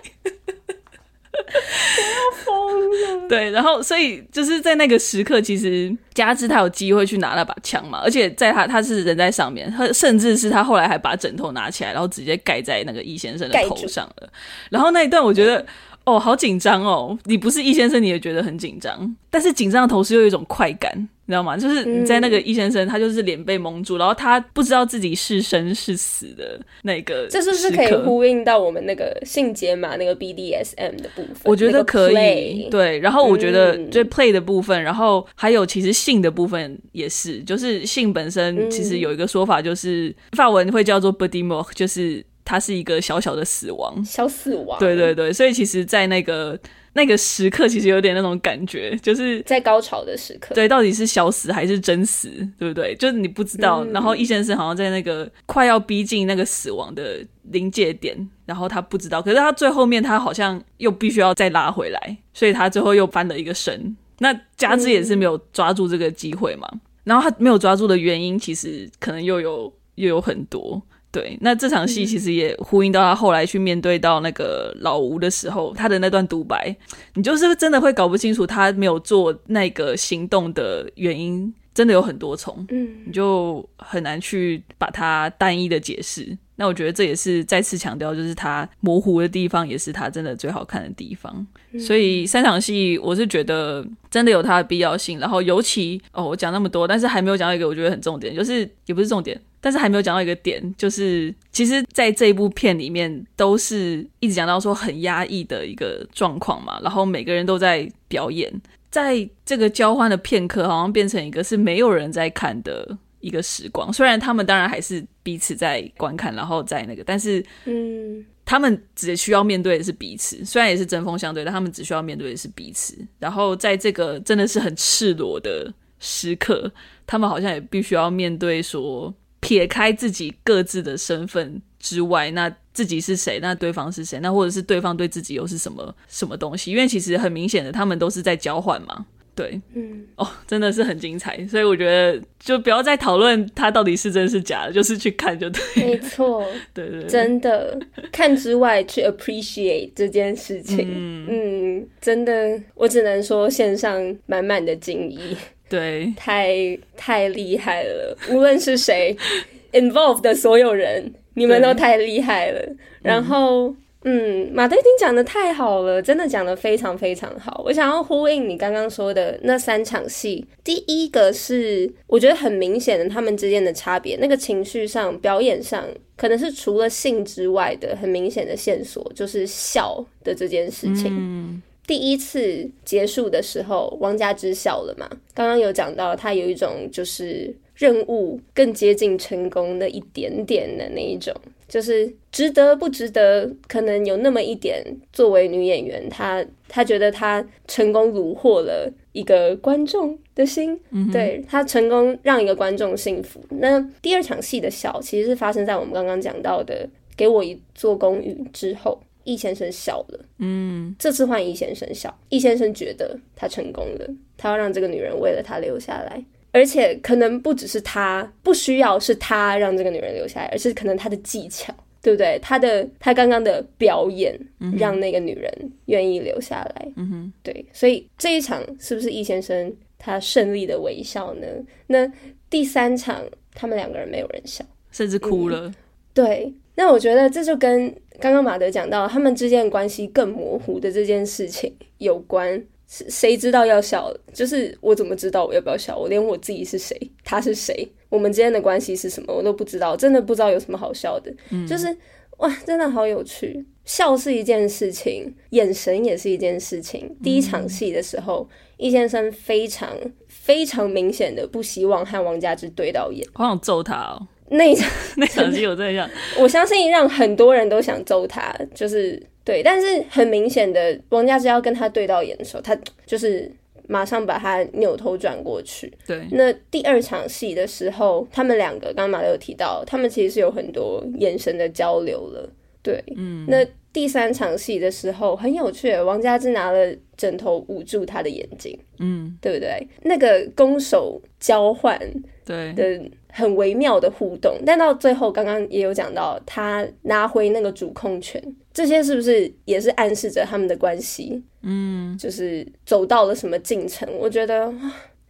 [1.46, 3.28] 我要疯了！
[3.28, 14.28] 对，然后所以就是在那个时刻，其实加之他有机会去拿那把枪嘛，而且在他他是人在上面，他甚至是他后来还把枕头拿起来，然后直接盖在那个易先生的头上了。
[14.70, 15.64] 然后那一段我觉得。
[16.04, 17.16] 哦，好紧张哦！
[17.24, 21.56] 你不是易先生，你也觉得很紧张，但是紧张的同时又有一种快感，你知道吗？
[21.56, 31.42] 就是你在那个易先生，他就是脸被蒙住，然后他不知道自己是生是死的那个，这是不是可以呼应到我们那个性解码那个 BDSM 的部分？
[31.44, 32.98] 我觉得可以，对。
[32.98, 42.24] 然后我觉得最 play 的部分，然后还有其实性的部分也是，就是性本身其实有一个说法，就是法文会叫做 body m o r k 就是。
[42.44, 44.78] 它是一个小小的死亡，小死亡。
[44.78, 46.58] 对对对，所以其实，在那个
[46.94, 50.54] 那个时刻，其实有点那种感觉，就是在高潮的时刻。
[50.54, 52.28] 对，到底是小死还是真死，
[52.58, 52.96] 对不对？
[52.96, 53.84] 就是你不知道。
[53.84, 58.16] 嗯、然后易先生好像在那个快要逼近那个死亡的临界点，
[58.46, 59.22] 然后他不知道。
[59.22, 63.96] 可是他最后面，他好像又必须要再拉回来，所以他最后又翻了一个身。
[64.18, 66.68] 那加之也是没有抓住这个机会嘛？
[66.72, 70.82] 嗯、然后他没有抓住的原因，其实可能又有又有很多。
[71.12, 76.74] 对，那这场戏其实也呼应到他后来去面对到那个老吴的时候，他的那段独白，
[77.14, 86.38] 你就是真的会搞不清楚他没有做那个行动的原因，真的有很多重，嗯，你就很难去把它单一的解释。
[86.54, 91.46] 那我觉得这也是再次强调，就是他模糊的地方，也是他真的最好看的地方。
[91.78, 95.18] 所以三场戏，我是觉得真的有它的必要性。
[95.18, 99.40] 然后尤其哦，我讲那么多，但是还没有讲到一个我觉得很重点，就是也不是重点。
[99.60, 108.50] 但是还没有讲到一个点，就是其实在这一部片里面，都是一直讲到说很压抑的一个状况嘛，然后每个人都在表演，
[108.90, 113.92] 在这个交换的片刻，好像变成一个是没有人在看的一个时光。
[113.92, 122.96] 虽然他们当然还是彼此在观看，然后在那个，但是嗯，他们只需要面对的是彼此，虽然也是针锋相对，但他们只需要面对的是彼此。
[123.18, 126.72] 然后在这个真的是很赤裸的时刻，
[127.06, 129.14] 他们好像也必须要面对说。
[129.50, 133.40] 撇开自己各自的身份之外，那自己是谁？
[133.42, 134.20] 那对方是谁？
[134.20, 136.70] 那或者是对方对自己又是什么什么东西？
[136.70, 139.06] 因为其实很明显的，他们都是在交换嘛。
[139.34, 141.44] 对，嗯，哦，真的是很精彩。
[141.48, 145.60] 所以我觉得，就不要再讨论他到底是真是假的，就是去看就对。
[145.74, 147.76] 没错， 对，对对，真的
[148.12, 150.86] 看之外去 appreciate 这件事情。
[150.88, 155.36] 嗯，嗯，真的，我只能说献上满满的敬意。
[155.70, 158.16] 对，太太厉害了！
[158.28, 159.16] 无论是谁
[159.72, 162.60] involved 的所有人，你们都太厉害了。
[163.00, 163.68] 然后，
[164.02, 167.62] 嗯，嗯，马德已经讲的太好了，真的讲的非常非常好。
[167.64, 181.06] 我想要呼应你刚刚说的那三场戏，第一个是我觉得很明显的他们之间的差别，那个情绪上、表演上，可能是除了性之外的很明显的线索，就是笑的这件事情。
[181.16, 185.10] 嗯第一次结束的时候，王佳芝笑了嘛？
[185.34, 191.34] 刚刚有讲到，他有一种就是任务更接近成功的一点点的那一种，
[191.66, 194.84] 就是值得不值得，可能有那么一点。
[195.12, 203.44] 作为女演员，她她觉得她成功虏获了一个观众的心，嗯、对，她成功让一个观众幸福。
[203.48, 206.88] 那第二场戏的笑，其实是发生在我们刚刚讲到的
[207.18, 209.00] “给我一座公寓”之后。
[209.24, 212.16] 易先生笑了，嗯，这次换易先生笑。
[212.28, 222.38] 易先生觉得他成功了，他要让这个女人为了他留下来，而且可能不只是他，不需要是他让这个女人留下来，而是可能他的技巧，对不对？
[222.42, 224.38] 他的他刚刚的表演，
[224.76, 225.52] 让那个女人
[225.86, 227.64] 愿意留下来，嗯哼，对。
[227.72, 231.46] 所以这一场是不是易先生他胜利的微笑呢？
[231.86, 232.10] 那
[232.48, 233.22] 第三场
[233.54, 235.74] 他们两个人没有人笑，甚至哭了，嗯，
[236.14, 236.52] 对。
[236.74, 242.62] 那我觉得这就跟刚刚马德讲到他们之间的关系更模糊的这件事情有关。
[242.92, 244.12] 谁知道要笑？
[244.32, 245.96] 就是我怎么知道我要不要笑？
[245.96, 249.96] 我连我自己是谁，他是谁，我们之间的关系是什么，我都不知道。
[249.96, 251.32] 真的不知道有什么好笑的。
[251.50, 251.96] 嗯，就是
[252.38, 253.64] 哇，真的好有趣。
[253.84, 257.16] 笑是一件事情，眼神也是一件事情。
[257.22, 259.96] 第一场戏的时候，易、嗯、先生非常
[260.26, 264.26] 非常明显的不希望和王佳芝对到眼，好想揍他哦。
[264.50, 272.76] 那场 那场戏我真的想， 我相信让很多人都想揍他，就是对，但是很明显的，王佳芝要跟他对到眼的时候，他
[273.06, 273.50] 就是
[273.86, 275.92] 马上把他扭头转过去。
[276.06, 282.48] 对，那第二场戏的时候，他们两个刚刚马六有提到，他们其实是有很多眼神的交流了。
[282.82, 289.86] 对，嗯，那第三场戏的时候很有趣，王佳芝拿了枕头捂住他的眼睛，嗯，对不对？
[290.02, 291.98] 那个攻守交换，
[292.44, 293.00] 对的。
[293.32, 301.42] 很微妙的互动，但到最后，刚刚也有讲到他拿回那个主控权，这些是不是也是暗示着他们的关系？
[301.62, 304.08] 嗯，就是走到了什么进程？
[304.18, 304.72] 我觉得，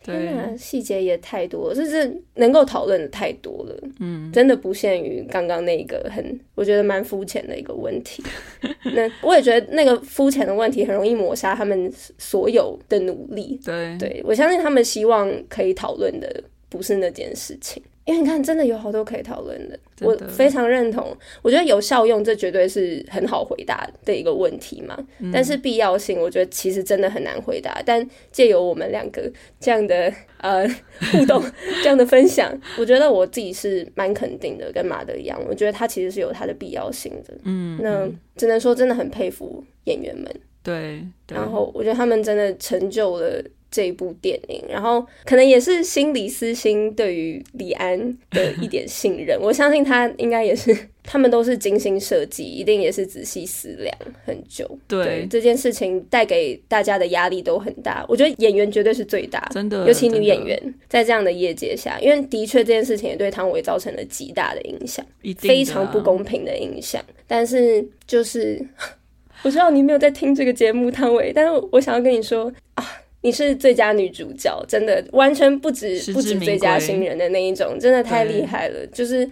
[0.02, 3.76] 天哪，细节也太多了，就是能够讨论的太多了。
[3.98, 8.22] 嗯，真的不限于刚刚那个很，我觉得蛮肤浅的一个问题。
[8.94, 13.60] 那我也觉得那个肤浅的问题很容易抹杀他们所有的努力。
[13.64, 17.82] 对，对，我相信他们希望可以讨论的不是那件事情。
[18.06, 21.16] 因为你看，真的有好多可以讨论的，的我非常认同。
[21.42, 24.98] 我觉得有效用，这绝对是很好回答的一个问题嘛。
[25.18, 27.80] 嗯、但是必要性，我觉得其实真的很难回答。
[27.84, 29.30] 但借由我们两个
[29.60, 30.66] 这样的呃
[31.12, 31.42] 互动、
[31.84, 37.34] 这样的分享，我觉得我自己是蛮肯定的，跟马德一样，我觉得他其实是有他的必要性的。
[37.44, 40.26] 嗯，那只能说真的很佩服演员们。
[40.62, 47.96] 对，对，然后我觉得他们真的成就了这一部电影，然后可能也是心里私心对于李安
[48.30, 53.94] 的一点信任， 我相信他应该也是，他们都是精心设计，一定也是仔细思量
[54.24, 54.68] 很久。
[54.88, 65.04] 对，对这件事情带给大家的压力都很大，我觉得演员绝对是最大，真的，尤其女演员在这样的业界下，因为的确这件事情也对汤唯造成了极大的影响，
[65.38, 67.00] 非常不公平的影响。
[67.28, 68.60] 但是就是
[69.44, 72.84] 我知道你没有在听这个节目，汤唯，但是我想要跟你说啊。
[73.22, 78.86] 你是最佳女主角，真的完全不止不止最佳新人的那一种，真的太厉害了。
[78.88, 79.28] 就是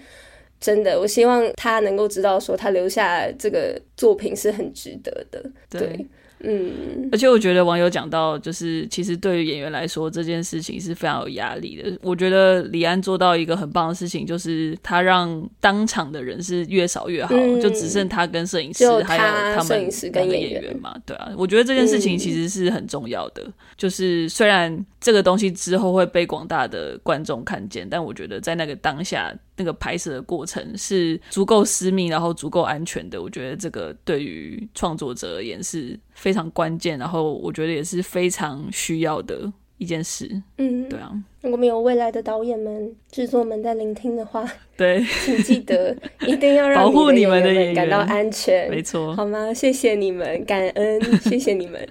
[0.60, 5.42] 真的，我希望她能够知道，说她留下这个作品是很值得的。
[5.70, 5.80] 对。
[5.80, 6.06] 对
[6.40, 11.98] 嗯，而且我觉得网友讲到，就是其实对于演员来说，这件事情是非常有压力的。
[12.02, 20.94] 我觉得李安做到一个很棒的事情，就是他让当场的人是越少越好，嗯、就只剩他跟摄影师还有他们两个演员嘛。
[21.04, 23.42] 对啊，我觉得这件事情其实是很重要的。
[23.44, 29.34] 嗯、就是虽然这个东西之后会被广大的观众看见，但我觉得在那个当下。
[29.60, 33.20] 那个拍摄的过程是足够私密，然后足够安全的。
[33.20, 40.28] 我觉得这个对于创作者而言是非常关键，然后我觉得也是非常需要的一件事。
[40.58, 41.10] 嗯，对啊。
[41.40, 44.44] 如果没有未来的导演们、制作们在聆听的话，
[44.76, 45.96] 对，请记得
[46.26, 49.54] 一定要让保护你们的演员感到安全，没错，好吗？
[49.54, 51.88] 谢谢你们，感恩，谢谢你们。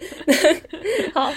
[1.15, 1.32] 好。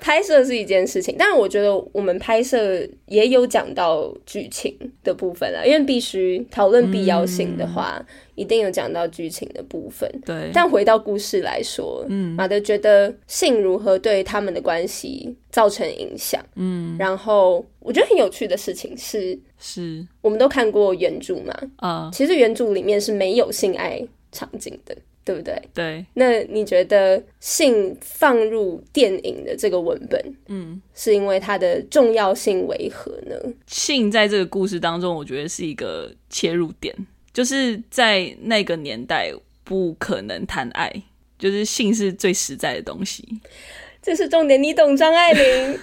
[0.00, 4.74] 拍摄是一件事情，但是我觉得我们拍摄也有讲到剧情
[5.04, 10.10] 的部分了，因为必须讨论必要性的话，嗯、一定有讲到剧情的部分。
[10.24, 20.06] 对，但回到故事来说，嗯，马德觉得性如何对他们的关系造成影响，嗯，然后我觉得很有趣的事情是，是。
[20.22, 24.96] 我们都看过原著嘛，啊、嗯，其实原著里面是没有性爱场景的。
[25.30, 25.62] 对不对？
[25.72, 26.06] 对。
[26.14, 33.36] 那你觉得性放入电影的这个文本，嗯，是因为它的重要性为何呢？
[33.66, 36.94] 性在这个故事当中，我觉得是一个切入点，
[37.32, 40.92] 就是在那个年代不可能谈爱，
[41.38, 43.24] 就是性是最实在的东西。
[44.02, 45.78] 这是重点，你懂张爱玲，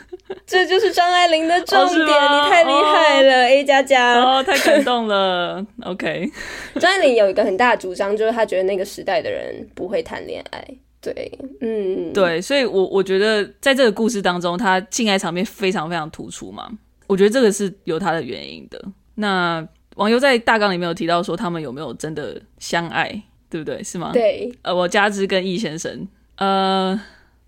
[0.45, 6.27] 这就是张爱玲的重点，哦、你太厉害了、哦、，A 加加，哦，太感动了，OK。
[6.81, 10.67] 张爱玲有一个很大的主张，就是她觉得那个时代的人不会谈恋爱，
[10.99, 16.67] 对，嗯，对，所以我我觉得在这个故事当中，她性爱场面非常非常突出嘛，
[17.05, 18.83] 我觉得这个是有她的原因的。
[19.13, 19.63] 那
[19.97, 23.83] 网友在大纲里面有提到说，他们有没有真的相爱，对不对？
[23.83, 24.09] 是吗？
[24.11, 26.07] 对，呃，我加之跟易先生，
[26.37, 26.99] 呃。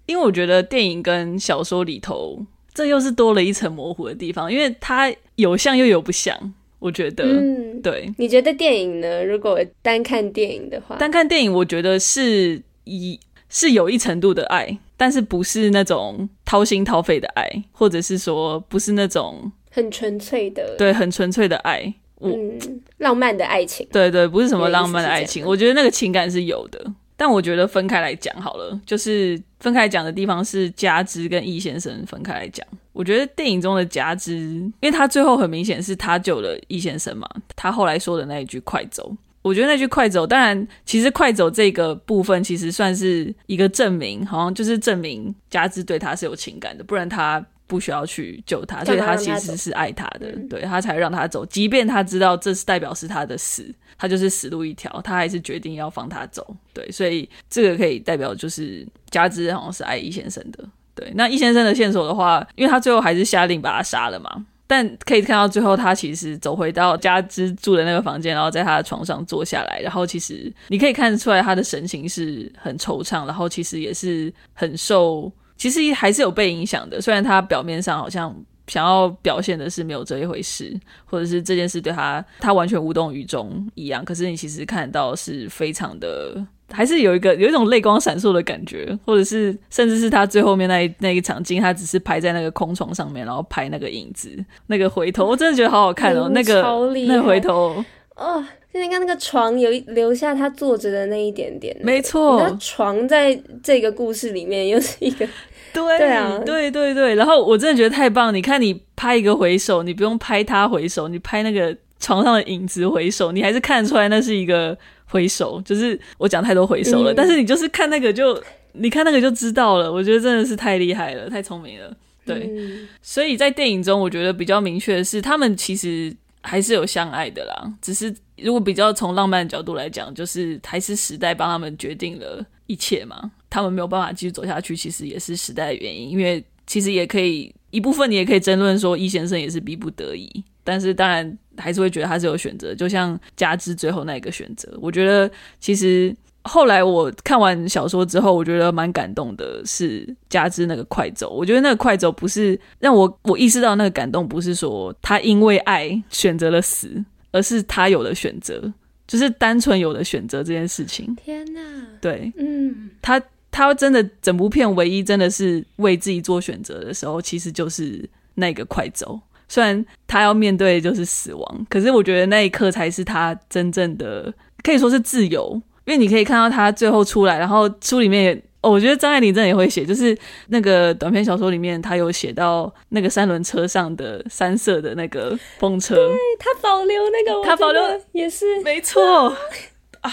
[0.10, 2.44] 因为我觉得电影跟小说里头，
[2.74, 6.36] 这又是多了一层模糊的地方，因为它有像又有不像。
[6.80, 8.12] 我觉得，嗯，对。
[8.18, 9.24] 你觉得电影呢？
[9.24, 22.58] 如果单看电影的话，单看电影，我觉得是一是有一程度的爱，但是不是那种掏心掏肺的爱，或者是说不是那种很纯粹的，对，很纯粹的爱，嗯，
[22.98, 26.84] 浪漫的爱情，对对，不是什么浪漫的爱情，我觉得那个情感是有的。
[27.20, 32.66] 但我觉得分开来讲好了，就是分开讲的地方是加之跟易先生分开来讲。
[32.94, 39.14] 我觉得电影中的加之，因为他最后很明显是他救了易先生嘛，他后来说的那一句“快走”，
[39.44, 53.74] 我觉得那句“快走”，当然其实“快走”这个部分其实算是一个证明，好像就是证明加之对他是有情感的，不然他不需要去救他，所以他其实是爱他的，他对他才让他走，即便他知道这是代表是他的死。
[54.02, 56.56] 他就是死路一条，他还是决定要放他走。
[56.74, 60.64] 对，所以这个可以代表就是加之好像是爱易先生的。
[60.96, 64.46] 对，那易先生的线索的话，因为他最后还是下令把他杀了嘛。
[64.66, 75.30] 但可以看到最后，他其实走回到加之住的那个房间，然后在他的床上坐下来，然后其实你可以看得出来他的神情是很惆怅，然后其实也是很受，
[75.60, 77.00] 其实还是有被影响的。
[77.00, 78.36] 虽然他表面上好像。
[78.70, 84.06] 想要表现的是没有这一回事，或者是这件事对他他完全无动于衷一样。
[84.06, 86.40] 可是你其实看到是非常的，
[86.70, 94.30] 还是有一个有一种泪光闪烁的感觉，或者是甚至是他最后面那一那一场景，他只是拍在那个空床上面，然后拍那个影子，
[94.68, 96.30] 那个回头，我真的觉得好好看哦。
[96.30, 96.62] 那个
[97.08, 97.84] 那个回头
[98.20, 105.26] 哦，现在看那个床有留下他坐着的那一点点，没错，那床在这个故事里面又是一个。
[105.72, 108.34] 对，对啊，对对对，然后我真的觉得太棒。
[108.34, 115.62] 你看，你拍一个回首，你不用拍他回首，你拍那个床上的影子回首，你还是看得出来那是一个回首。
[115.64, 118.42] 就是我讲太多回首了，嗯，但是你就是看那个就，
[118.74, 119.94] 你看那个就知道了。
[119.94, 121.96] 我觉得真的是太厉害了，太聪明了。
[122.26, 126.12] 对，嗯，所以在电影中，我觉得比较明确的是，他们其实
[126.42, 127.74] 还是有相爱的啦。
[127.82, 133.32] 只是如果比较从浪漫的角度来讲，就是还是时代帮他们决定了一切嘛。
[133.50, 144.72] 他们没有办法继续走下去，其实也是时代的原因，因为其实也可以一部分，你也可以争论说，易先生也是逼不得已，但是当然还是会觉得他是有选择，就像加之最后那个选择。
[144.80, 145.30] 我觉得
[145.60, 146.16] 其实
[146.50, 151.30] 后来我看完小说之后，我觉得蛮感动的，是加之那个快走。
[151.30, 156.90] 我觉得那个快走不是让我我意识到那个感动，不是说他因为爱选择了死，
[157.32, 158.74] 而是他有了选择。
[159.08, 161.16] 就是单纯有了选择这件事情。
[161.16, 161.60] 天哪！
[162.00, 163.20] 对，嗯，他
[163.50, 169.20] 他真的整部片唯一真的是为自己做选择的时候，其实就是那个快走。
[169.48, 174.32] 虽然他要面对就是死亡，可是我觉得那一刻才是他真正的
[174.62, 175.60] 可以说是自由，
[175.90, 178.44] 因为你可以看到他最后出来，然后书里面也。
[178.62, 180.14] 哦，我觉得张爱玲真的也会写，就是
[180.50, 187.82] 那个短篇小说里面，她有写到那个三轮车上的三色的那个风车，对，她保留那个，她保留
[188.12, 189.34] 也是没错
[190.02, 190.12] 啊，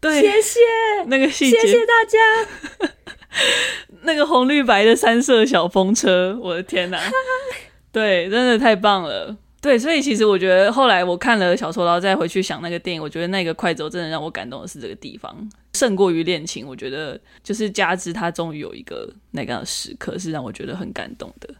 [0.00, 0.60] 对，谢谢
[1.06, 2.88] 那个细节，谢谢大家。
[4.02, 7.00] 那个红绿白的三色小风车，我的天哪，
[7.90, 9.36] 对，真的太棒了。
[9.68, 15.46] 对，所以其实我觉得后来我看了小说，然后再回去想那个电影，我觉得那个快走真的让我感动的是这个地方。
[15.74, 21.54] 胜过于恋情，我觉得就是加之他终于有一个那个时刻，是让我觉得很感动的。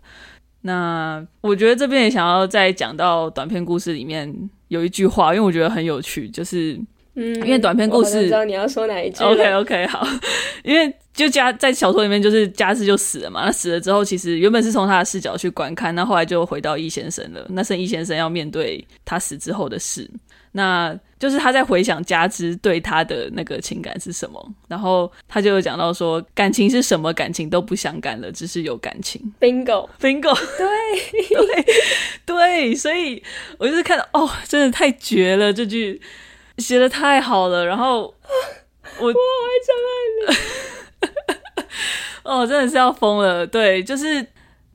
[0.62, 4.34] 那我觉得这边也想要再讲到短篇故事里面
[4.68, 6.80] 有一句话，因为我觉得很有趣，就是
[7.14, 9.22] 嗯，因为短篇故事，我知道你要说哪一句。
[9.22, 10.06] OK OK 好，
[10.64, 20.08] 因为就加在小说里面就是加之就死了嘛，那死了之后，其实原本是从他的视角去观看，那后来就回到易先生了，那剩易先生要面对他死之后的事。
[20.52, 29.20] 那就是他在回想加之对他的那个情感是什么，然后他就有讲到说，感情是什么，感情都不相干了，只是有感情。
[29.40, 30.66] Bingo，Bingo，对
[31.36, 31.66] 对
[32.24, 33.22] 对，所以
[33.58, 36.00] 我就是看到哦，真的太绝了，这句
[36.58, 37.66] 写的太好了。
[37.66, 38.14] 然后
[38.98, 39.14] 我 我爱
[39.66, 40.38] 张爱玲，
[42.24, 43.46] 哦，真的是要疯了。
[43.46, 44.20] 对，就是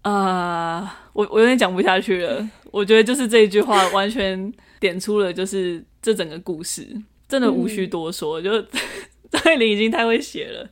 [0.01, 2.49] 啊、呃，我我有点讲不下去了。
[2.71, 4.51] 我觉得就是这一句话完全。
[4.83, 6.85] 点出了就是这整个故事，
[7.29, 8.61] 真的无需多说，嗯、就
[9.31, 10.69] 张爱玲已经太会写了，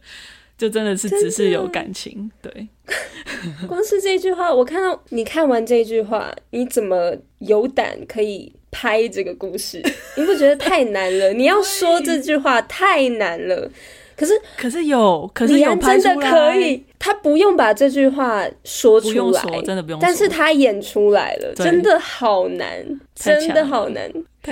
[0.57, 2.29] 就真的是只是有感情。
[2.41, 2.67] 对，
[3.69, 9.81] 光是这句话，我看到你看完这句话，你怎么有胆可以拍这个故事？
[10.17, 11.31] 你不觉得太难了？
[11.31, 13.71] 你要说这句话太难了。
[14.15, 22.85] 可是，可是有，可是有真的可以，他不用把这句话说出来，真的不用说，但是他演出来了，真的好难，
[23.15, 24.11] 真的好难，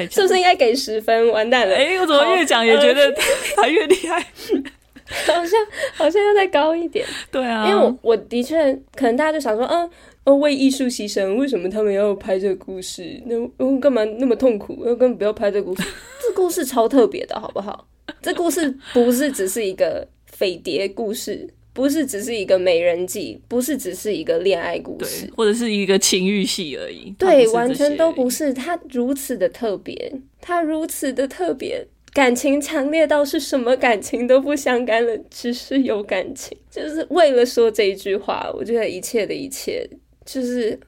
[0.09, 1.29] 是不是应该给十分？
[1.31, 1.75] 完蛋了！
[1.75, 3.13] 哎、欸，我怎么越讲也觉得
[3.55, 4.19] 他越厉害？
[5.25, 5.59] 好像
[5.95, 7.03] 好像要再高一点。
[7.31, 9.89] 对啊，因为我我的确可能大家就想说，嗯，
[10.23, 13.19] 哦，为艺术牺牲，为什么他们要拍这个故事？
[13.25, 14.85] 那嗯，干嘛那么痛苦？
[14.85, 15.83] 要根本不要拍这个故事，
[16.21, 17.87] 这故事超特别的，好不好？
[18.21, 27.13] 这故事不是只是一个匪谍故事，不是只是一个美人计，不是只是一个恋爱故事，或者是一个情欲戏而已。
[27.17, 28.53] 对，完全都不是。
[28.53, 36.57] 它如此的特别，它如此的特别，感情强烈到是什么感情都不相干了，只是有感情。
[36.69, 39.87] 就是为了说这一句话，我觉得一切的一切，
[40.25, 40.79] 就是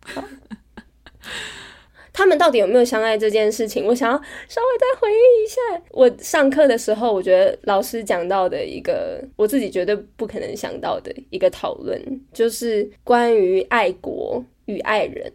[0.00, 0.28] 啊。
[2.12, 4.16] 他们到底有没有相爱这件事情，我想要
[4.48, 5.82] 稍微再回忆一下。
[5.90, 11.98] 我上课的时候，我觉得老师讲到的一个我自己绝对不可能想到的一个讨论，
[12.32, 15.32] 就是关于爱国与爱人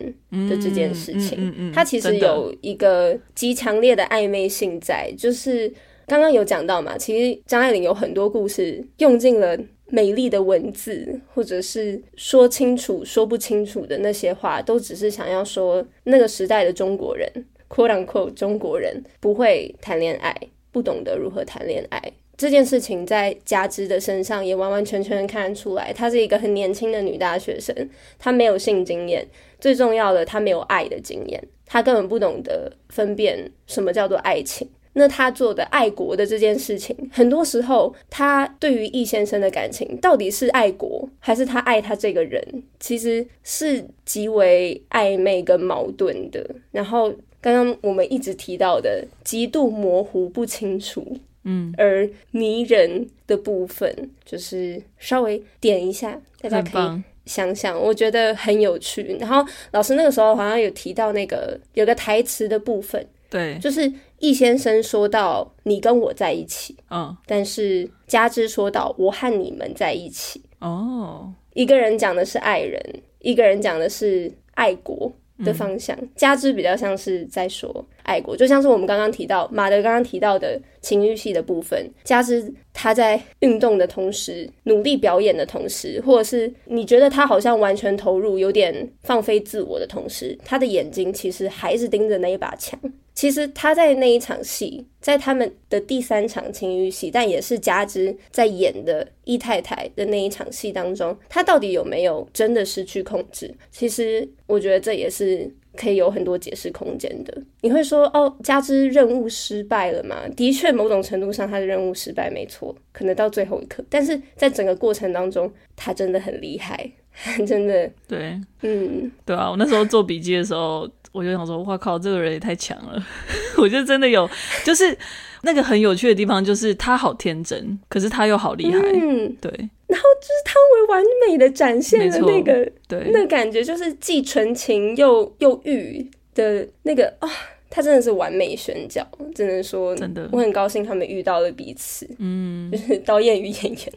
[0.49, 1.37] 的这件事情。
[1.39, 5.71] 嗯嗯嗯、它其实有一个极强烈的暧昧性在，就是
[6.05, 9.57] 刚刚有讲到嘛，其实张爱玲有很多故事用尽了。
[9.89, 17.29] 美丽的文字，或者是说清楚、说不清楚的那些话，都只是想要说那个时代的中国人
[17.69, 20.35] “quote unquote” 中国人不会谈恋爱，
[20.71, 22.01] 不懂得如何谈恋爱。
[22.35, 25.91] 这件事情在加之的身上也完完全全看得出来。
[25.91, 27.73] 她是一个很年轻的女大学生，
[28.19, 29.27] 她没有性经验，
[29.59, 34.69] 最重要的，她没有爱的经验，她根本不懂得分辨什么叫做爱情。
[34.97, 46.43] 那他做的爱国的这件事情，很多时候他对于易先生的感情到底是爱国，还是他爱他这个人，其实是极为暧昧跟矛盾的。
[46.71, 51.05] 然后刚刚我们一直提到的极度模糊不清楚，
[51.43, 59.15] 嗯，而迷人的部分，就是稍微点一下，大家可以想想，我觉得很有趣。
[59.19, 63.05] 然后老师那个时候好像有提到那个有个台词的部分。
[63.29, 72.81] 对，就是易先生说到你跟我在一起，嗯，但是加之说到我和你们在一起，哦，一个人讲的是爱人，
[73.19, 75.11] 一个人讲的是爱国，
[75.45, 92.79] 的方向，加之比较像是在说爱国，就像是我们刚刚提到马德刚刚提到的情欲戏的部分，加之他在运动的同时，努力表演的同时，或者是你觉得他好像完全投入，有点放飞自我的同时，他的眼睛其实还是盯着那一把枪。
[93.17, 103.51] 其实他在那一场戏，在他们的第三场情欲戏，但也是加之在演的易太太的那一场戏当中，他到底有没有真的失去控制？
[103.71, 107.35] 其实我觉得这也是可以有很多解释空间的。
[107.61, 110.27] 你会说，哦，加之任务失败了吗？
[110.35, 116.87] 的确，某种程度上他的任务失败没错，可能到最后一刻，但是在整个过程当中，他真的很厉害，
[117.47, 117.89] 真的。
[118.07, 120.89] 对，嗯，对啊，我那时候做笔记的时候。
[121.13, 123.03] 我就想说，哇靠，这个人也太强了！
[123.57, 124.29] 我觉得真的有，
[124.63, 124.95] 就是
[125.41, 128.77] 那个很有趣的地方，就是他好天真，可是他又好厉害。
[128.79, 129.49] 嗯，对。
[129.87, 137.27] 然后就是汤唯完美的展现了那个，对，那感觉就是既纯情又又欲的那个啊，
[137.67, 139.03] 他真的是完美选角，
[139.33, 142.07] 只能说真的，我很高兴他们遇到了彼此。
[142.19, 143.93] 嗯，就是导演与演员，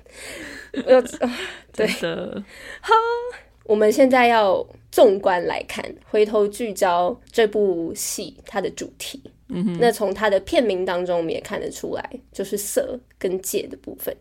[0.73, 1.39] 我要啊，
[1.73, 2.43] 对的，
[2.81, 2.93] 好。
[3.64, 9.23] 我们现在要纵观来看，回头聚焦这部戏它的主题。
[9.49, 14.12] 嗯哼，那从它的片名当中，我们也看得出来，就是色跟戒的部分，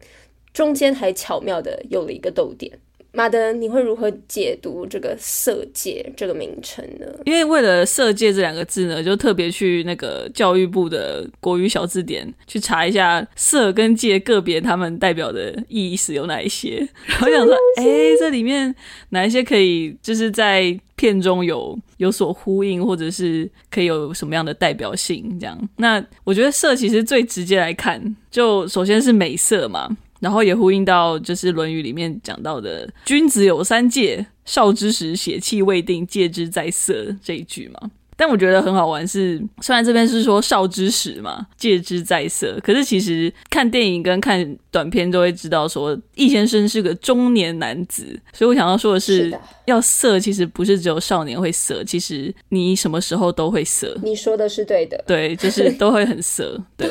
[0.53, 2.77] 中间还巧妙的有了一个逗点。
[3.11, 7.07] 马德，你会如何解读这个“色戒”这个名称呢？
[7.25, 16.87] 因为为了“色戒”这两个字呢，就特别去那个教育部的国语小字典去查一下“色”跟“戒”个别他们代表的意思有哪一些。
[17.07, 18.73] 然后想说，哎、欸，这里面
[19.09, 25.35] 哪一些可以就是在片中有有所呼应，或者是可以有什么样的代表性？
[25.39, 29.97] 这样，那我觉得“色”其实最直接来看，就首先是美色嘛。
[30.19, 37.91] 然后也呼应到，就是《论语》里面讲到的“君子有三戒，少之时血气未定，戒之在色”这一句嘛。
[38.19, 48.03] 但我觉得很好玩是，虽然这边是说少之时嘛，戒之在色，可是其实看电影跟看短片都会知道，说易先生是个中年男子，
[48.33, 49.33] 所以我想要说的是，
[49.67, 53.97] 要色其实不是只有少年会色，其实你什么时候都会色。
[54.03, 56.89] 你说的是对的，对，就是都会很色，对，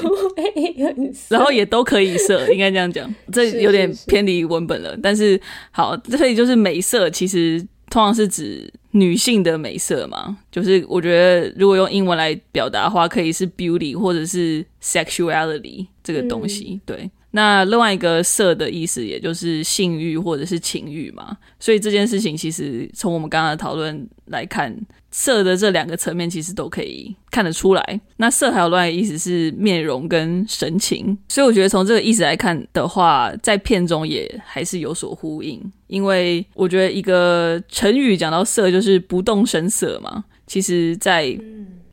[1.29, 5.41] 然后也都可以色，应该这样讲，这有点偏离文本了，是是是，但是
[5.73, 7.63] 好，所以就是美色其实。
[7.91, 16.75] 通常是指女性的美色嘛，就是我觉得如果用英文来表达的话，可以是 beauty 或者是 sexuality 这个东西。
[16.75, 21.37] 嗯、对，那另外一个色的意思，也就是性欲或者是情欲嘛。
[21.61, 24.77] 所以这件事情其实从我们刚刚的讨论来看。
[25.11, 28.01] 色的这两个层面其实都可以看得出来。
[28.19, 35.61] 那色还有另外一个意思是面容跟神情，所以我觉得从这个意思来看的话，在片中也还是有所呼应。
[35.87, 41.35] 因为我觉得一个成语讲到色就是不动声色嘛，其实在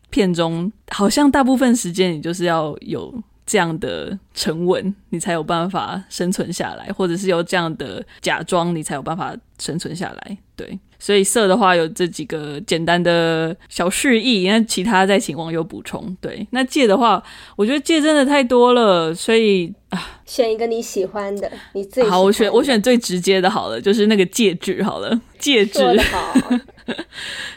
[0.10, 10.38] 片中好像大部分时间你就是要有这样的沉稳，你才有办法生存下来，或者是有这样的假装，你才有办法生存下来。
[10.56, 10.80] 对。
[10.98, 16.16] 所以色的话有这几个简单的小示意，那其他再请网友补充。
[16.22, 17.22] 对，那戒的话，
[17.56, 25.80] 我觉得戒真的太多了，所以啊，选一个你喜欢的，你最好，我选我选最直接的，好了，就是那个戒指，好了，戒指。
[26.12, 26.34] 好。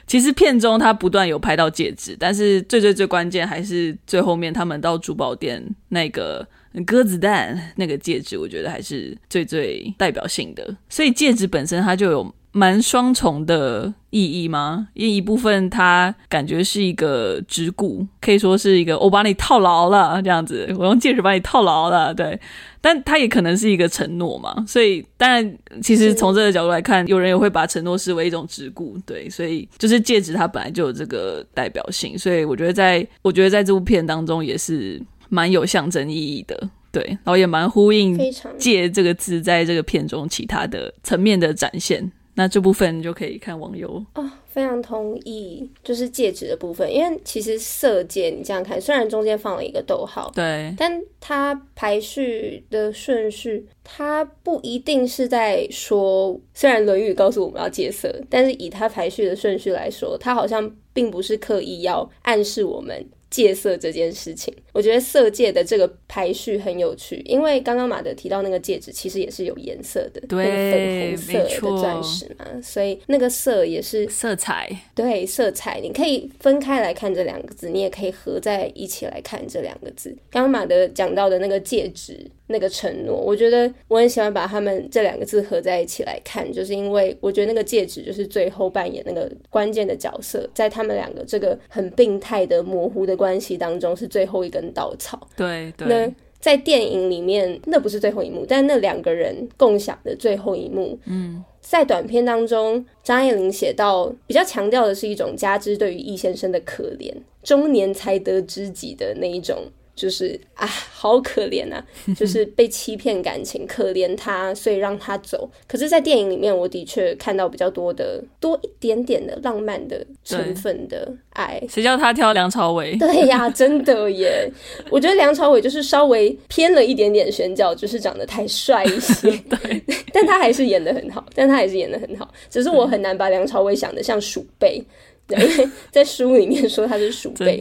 [0.07, 6.47] 其实片中他不断有拍到戒指，但是最最最关键还是最后面他们到珠宝店那个
[6.87, 10.77] 鸽子蛋那个戒指，我觉得还是最最代表性的。
[10.89, 12.35] 所以戒指本身它就有。
[12.59, 14.89] 蛮双重的意义吗？
[14.95, 22.41] 因为一部分它感觉是一个桎梏，可以说是一个我把你套牢了这样子，我用戒指把你套牢了，对。
[22.81, 29.31] 但它也可能是一个承诺嘛，所以当然，其实从这个角度来看，有人也会把承诺视为一种桎梏，对。
[29.31, 37.05] 所以就是戒指它本来就有这个代表性，所以我觉得在我觉得在这部片当中也是蛮有象征意义的，对。
[37.05, 38.19] 然后也蛮呼应
[38.59, 42.11] “借”这个字在这个片中其他的层面的展现。
[42.39, 63.05] 那这部分就可以看网友哦，非常同意，就是戒指的部分，因为其实色戒你这样看，虽然中间放了一个逗号，对，但它排序的顺序，它不一定是在说，虽然《论语》告诉我们要戒色，但是以它排序的顺序来说，它好像并不是刻意要暗示我们。
[63.31, 80.17] 戒色这件事情，我觉得色戒的这个排序很有趣，因为刚刚马德提到那个戒指其实也是有颜色的，对，那个粉红色的钻石嘛，所以那个色也是色彩，对，色彩，你可以分开来看这两个字，你也可以合在一起来看这两个字。
[80.31, 83.17] 刚刚马德讲到的那个戒指，那个承诺。
[83.17, 95.29] 我觉得我很喜欢把他们这两个字合在一起来看，就是因为我觉得那个戒指就是最后扮演那个关键的角色，在他们两个这个很病态的模糊的关系当中，是最后一根稻草。
[95.37, 95.87] 对对。
[95.87, 109.65] 那在电影里面，那不是最后一幕，但那两个人共享的最后一幕，嗯，在短片当中，张爱玲写到比较强调的是一种加之对于易先生的可怜，中年才得知己的那一种。
[109.99, 111.85] 就是啊，好可怜啊！
[112.17, 115.51] 就是被欺骗感情，可怜他，所以让他走。
[115.67, 121.61] 可是，在电影里面，我的确看到比较多的，多一点点的浪漫的成分的爱。
[121.69, 122.97] 谁叫他挑梁朝伟？
[122.97, 124.49] 对呀， 真的耶！
[124.89, 129.31] 我觉得梁朝伟就是稍微偏了一点点选角，就是长得太帅一些。
[129.51, 129.83] 对，
[130.13, 132.33] 但他还是演得很好，但他还是演得很好。
[132.49, 134.81] 只是我很难把梁朝伟想得像鼠辈。
[135.29, 135.39] 对，
[135.93, 137.61] 在书里面说他是鼠辈，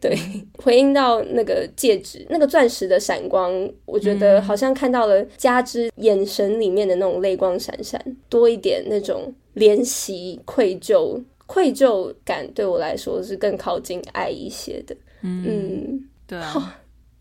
[0.00, 0.16] 对，
[0.62, 3.50] 回应到那个戒指，那个钻石的闪光，
[3.86, 14.94] 我觉得好像看到了加之眼神里面的那种泪光闪闪，多一点那种怜惜、愧疚、愧疚感，对我来说是更靠近爱一些的。
[15.22, 16.08] 嗯，嗯。
[16.28, 16.44] 对啊，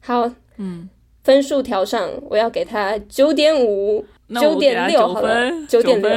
[0.02, 0.90] 好，好嗯，
[1.24, 4.04] 分数调上，我要给他九点五，
[4.42, 6.10] 九点六好了，九点六，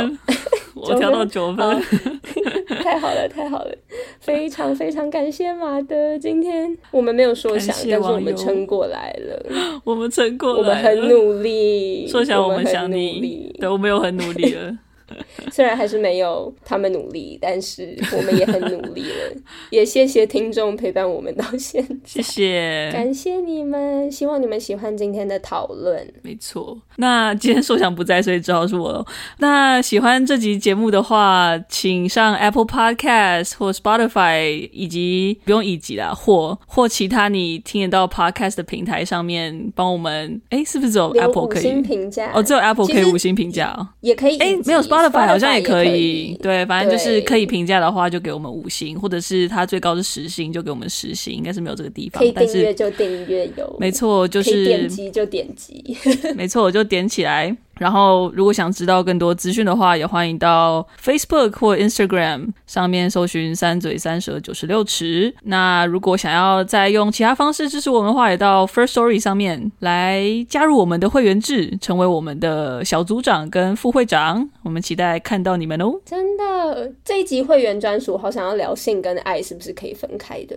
[0.83, 1.83] 我调到九分。
[2.83, 3.75] 太好了，太好了，
[4.21, 6.77] 非常非常感谢马德，今天。
[6.91, 9.43] 我们没有说想，但是我们撑过来了，
[9.85, 14.79] 我们撑过来了，我们很努力，说想我们想你，对，我们有很努力了。
[15.53, 19.41] 虽然还是没有他们努力，但是我们也很努力了。
[19.71, 24.11] 也谢谢听众陪伴我们到现在，谢谢，感谢你们。
[24.11, 26.07] 希望你们喜欢今天的讨论。
[26.23, 29.05] 没错，那今天硕想不在，所以只好是我了。
[29.39, 40.41] 那喜欢这集节目的话，请上 Apple Podcast 或 Spotify，以及不用以及啦，或或其他你听得到 Podcast 的平台上面帮我们。
[40.51, 41.63] 哎，是不是只有 Apple 可以？
[41.63, 44.39] 五星评价哦，只有 Apple 可以五星评价哦，也可以。
[44.39, 45.28] 哎，没有 Spotify。
[45.29, 52.19] 好像也可以，对，反正就是可以评价的话，就给我们五星，或者是它最高是十星，就给我们十星，应该是没有这个地方。
[52.21, 55.97] 可以订阅就订阅有，没错，就是点击就点击，
[56.35, 57.57] 没错，我就点起来。
[57.79, 65.35] 然后，如果想知道更多资讯的话，也欢迎到 Facebook 或 Instagram 上面搜寻“三嘴三舌九十六尺”。
[65.45, 74.49] 那如果想要再用其他方式支持我们的话，也到 First Story 上面来加入我们的会员制，成为我们的小组长跟副会长。
[74.63, 75.93] 我们期待看到你们哦！
[76.05, 80.57] 真的，这一集会员专属，好想要聊性跟爱是不是可以分开的？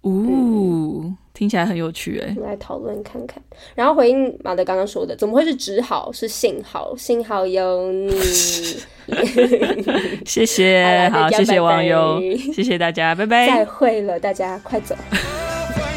[0.00, 0.10] 哦。
[0.10, 3.42] 嗯听起来很有趣哎，我们来讨论看看。
[3.74, 6.94] 然后回应马德刚刚说的，怎么会是只好是幸好？
[6.96, 8.12] 幸好有你，
[10.24, 12.20] 谢谢，好，谢谢网友，
[12.54, 14.94] 谢谢大家，拜拜，再会了，大家快走。